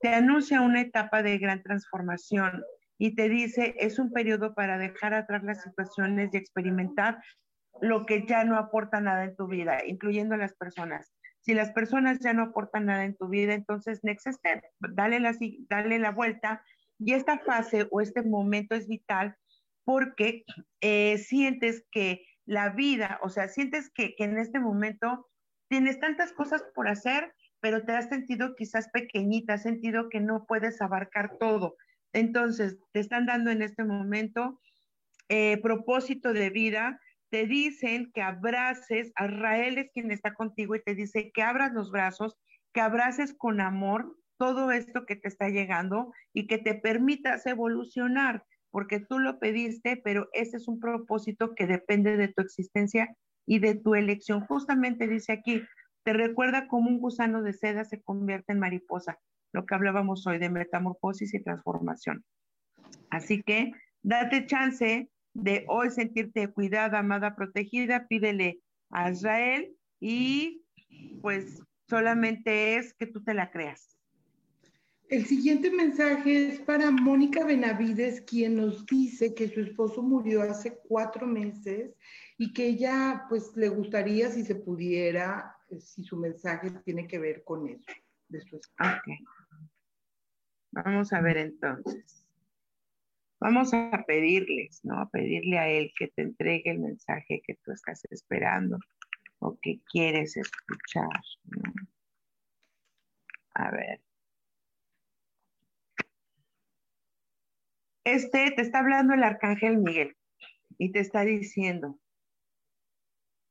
[0.00, 2.62] Te anuncia una etapa de gran transformación
[2.98, 7.22] y te dice, es un periodo para dejar atrás las situaciones y experimentar
[7.80, 11.12] lo que ya no aporta nada en tu vida, incluyendo las personas.
[11.40, 15.34] Si las personas ya no aportan nada en tu vida, entonces next step, dale la,
[15.68, 16.62] dale la vuelta.
[16.98, 19.36] Y esta fase o este momento es vital
[19.84, 20.44] porque
[20.80, 25.28] eh, sientes que la vida, o sea, sientes que, que en este momento
[25.68, 30.46] tienes tantas cosas por hacer, pero te has sentido quizás pequeñita, has sentido que no
[30.46, 31.76] puedes abarcar todo.
[32.16, 34.58] Entonces, te están dando en este momento
[35.28, 36.98] eh, propósito de vida,
[37.28, 41.90] te dicen que abraces, Rael es quien está contigo y te dice que abras los
[41.90, 42.38] brazos,
[42.72, 48.46] que abraces con amor todo esto que te está llegando y que te permitas evolucionar,
[48.70, 53.14] porque tú lo pediste, pero ese es un propósito que depende de tu existencia
[53.44, 54.40] y de tu elección.
[54.46, 55.62] Justamente dice aquí,
[56.02, 59.18] te recuerda cómo un gusano de seda se convierte en mariposa
[59.56, 62.22] lo que hablábamos hoy de metamorfosis y transformación.
[63.08, 70.62] Así que date chance de hoy sentirte cuidada, amada, protegida, pídele a Israel y
[71.22, 73.96] pues solamente es que tú te la creas.
[75.08, 80.80] El siguiente mensaje es para Mónica Benavides, quien nos dice que su esposo murió hace
[80.86, 81.94] cuatro meses
[82.36, 87.42] y que ella pues le gustaría si se pudiera, si su mensaje tiene que ver
[87.42, 87.90] con eso.
[88.28, 88.56] De su
[90.84, 92.26] Vamos a ver entonces.
[93.40, 95.00] Vamos a pedirles, ¿no?
[95.00, 98.78] A pedirle a Él que te entregue el mensaje que tú estás esperando
[99.38, 101.22] o que quieres escuchar.
[103.54, 104.02] A ver.
[108.04, 110.14] Este te está hablando el arcángel Miguel
[110.76, 111.98] y te está diciendo,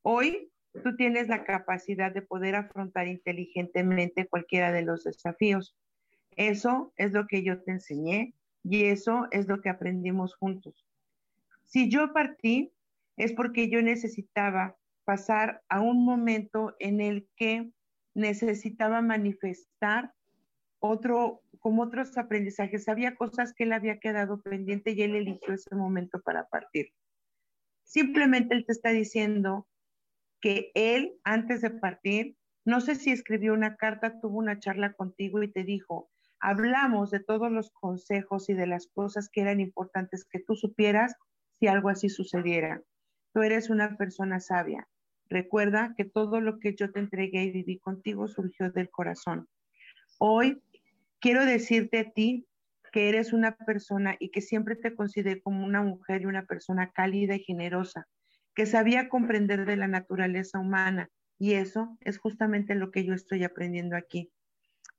[0.04, 0.52] hoy
[0.84, 5.76] tú tienes la capacidad de poder afrontar inteligentemente cualquiera de los desafíos
[6.36, 8.34] eso es lo que yo te enseñé
[8.64, 10.86] y eso es lo que aprendimos juntos.
[11.66, 12.72] Si yo partí,
[13.18, 17.72] es porque yo necesitaba pasar a un momento en el que
[18.14, 20.14] necesitaba manifestar
[20.80, 22.90] otro, como otros aprendizajes.
[22.90, 26.92] Había cosas que él había quedado pendiente y él eligió ese momento para partir.
[27.84, 29.68] Simplemente él te está diciendo
[30.42, 32.36] que él, antes de partir,
[32.68, 36.10] No sé si escribió una carta, tuvo una charla contigo y te dijo,
[36.46, 41.16] hablamos de todos los consejos y de las cosas que eran importantes que tú supieras
[41.60, 42.84] si algo así sucediera.
[43.34, 44.88] Tú eres una persona sabia.
[45.28, 49.48] Recuerda que todo lo que yo te entregué y viví contigo surgió del corazón.
[50.20, 50.62] Hoy
[51.20, 52.46] quiero decirte a ti
[52.92, 56.92] que eres una persona y que siempre te consideré como una mujer y una persona
[56.92, 58.08] cálida y generosa,
[58.54, 61.10] que sabía comprender de la naturaleza humana.
[61.40, 64.32] Y eso es justamente lo que yo estoy aprendiendo aquí.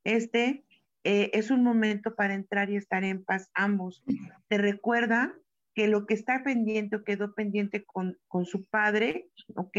[0.02, 0.65] Este
[1.08, 4.02] eh, es un momento para entrar y estar en paz ambos.
[4.48, 5.32] Te recuerda
[5.72, 9.78] que lo que está pendiente o quedó pendiente con, con su padre, ¿ok?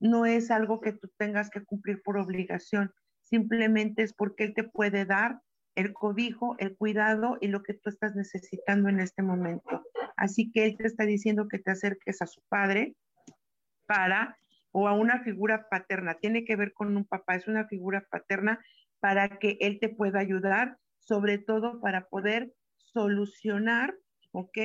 [0.00, 2.92] No es algo que tú tengas que cumplir por obligación,
[3.22, 5.40] simplemente es porque él te puede dar
[5.76, 9.84] el cobijo, el cuidado y lo que tú estás necesitando en este momento.
[10.16, 12.96] Así que él te está diciendo que te acerques a su padre
[13.86, 14.36] para,
[14.72, 18.58] o a una figura paterna, tiene que ver con un papá, es una figura paterna
[19.00, 23.94] para que él te pueda ayudar, sobre todo para poder solucionar,
[24.32, 24.58] ¿ok?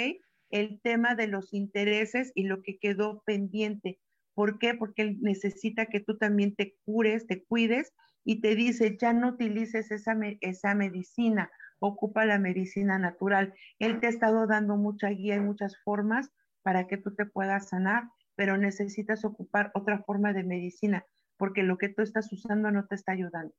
[0.49, 3.99] El tema de los intereses y lo que quedó pendiente.
[4.34, 4.73] ¿Por qué?
[4.73, 9.29] Porque él necesita que tú también te cures, te cuides y te dice, ya no
[9.29, 13.53] utilices esa, esa medicina, ocupa la medicina natural.
[13.79, 17.69] Él te ha estado dando mucha guía y muchas formas para que tú te puedas
[17.69, 18.03] sanar,
[18.36, 21.05] pero necesitas ocupar otra forma de medicina,
[21.38, 23.53] porque lo que tú estás usando no te está ayudando.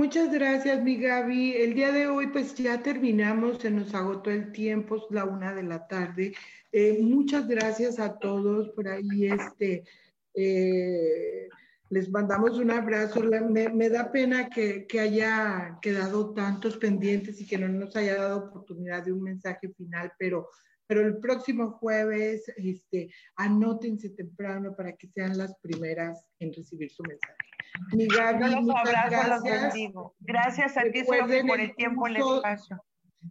[0.00, 1.56] Muchas gracias, mi Gaby.
[1.56, 5.54] El día de hoy, pues ya terminamos, se nos agotó el tiempo, es la una
[5.54, 6.32] de la tarde.
[6.72, 9.84] Eh, muchas gracias a todos por ahí, este,
[10.32, 11.50] eh,
[11.90, 13.20] les mandamos un abrazo.
[13.50, 19.04] Me, da pena que, haya quedado tantos pendientes y que no nos haya dado oportunidad
[19.04, 20.48] de un mensaje final, pero,
[20.86, 27.02] pero el próximo jueves, este, anótense temprano para que sean las primeras en recibir su
[27.02, 27.49] mensaje.
[27.92, 29.84] Mi Gaby, muchas gracias.
[30.20, 32.82] Gracias a ti, por el tiempo en el espacio.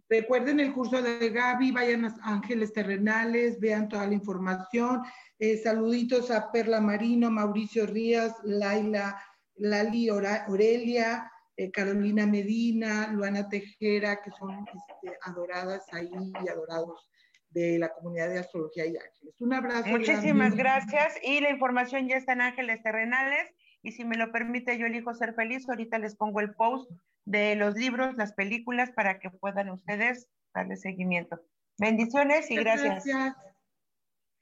[0.08, 5.02] Recuerden el curso de Gaby, vayan a Ángeles Terrenales, vean toda la información.
[5.38, 9.20] Eh, saluditos a Perla Marino, Mauricio Rías, Laila,
[9.56, 16.10] Lali Aurelia, eh, Carolina Medina, Luana Tejera, que son este, adoradas ahí
[16.44, 17.08] y adorados
[17.50, 19.34] de la comunidad de Astrología y Ángeles.
[19.40, 19.88] Un abrazo.
[19.88, 23.52] Muchísimas gracias y la información ya está en Ángeles Terrenales
[23.82, 26.90] y si me lo permite yo elijo ser feliz, ahorita les pongo el post
[27.24, 31.40] de los libros, las películas, para que puedan ustedes darle seguimiento.
[31.78, 33.04] Bendiciones y gracias.
[33.04, 33.36] gracias.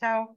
[0.01, 0.37] Chao.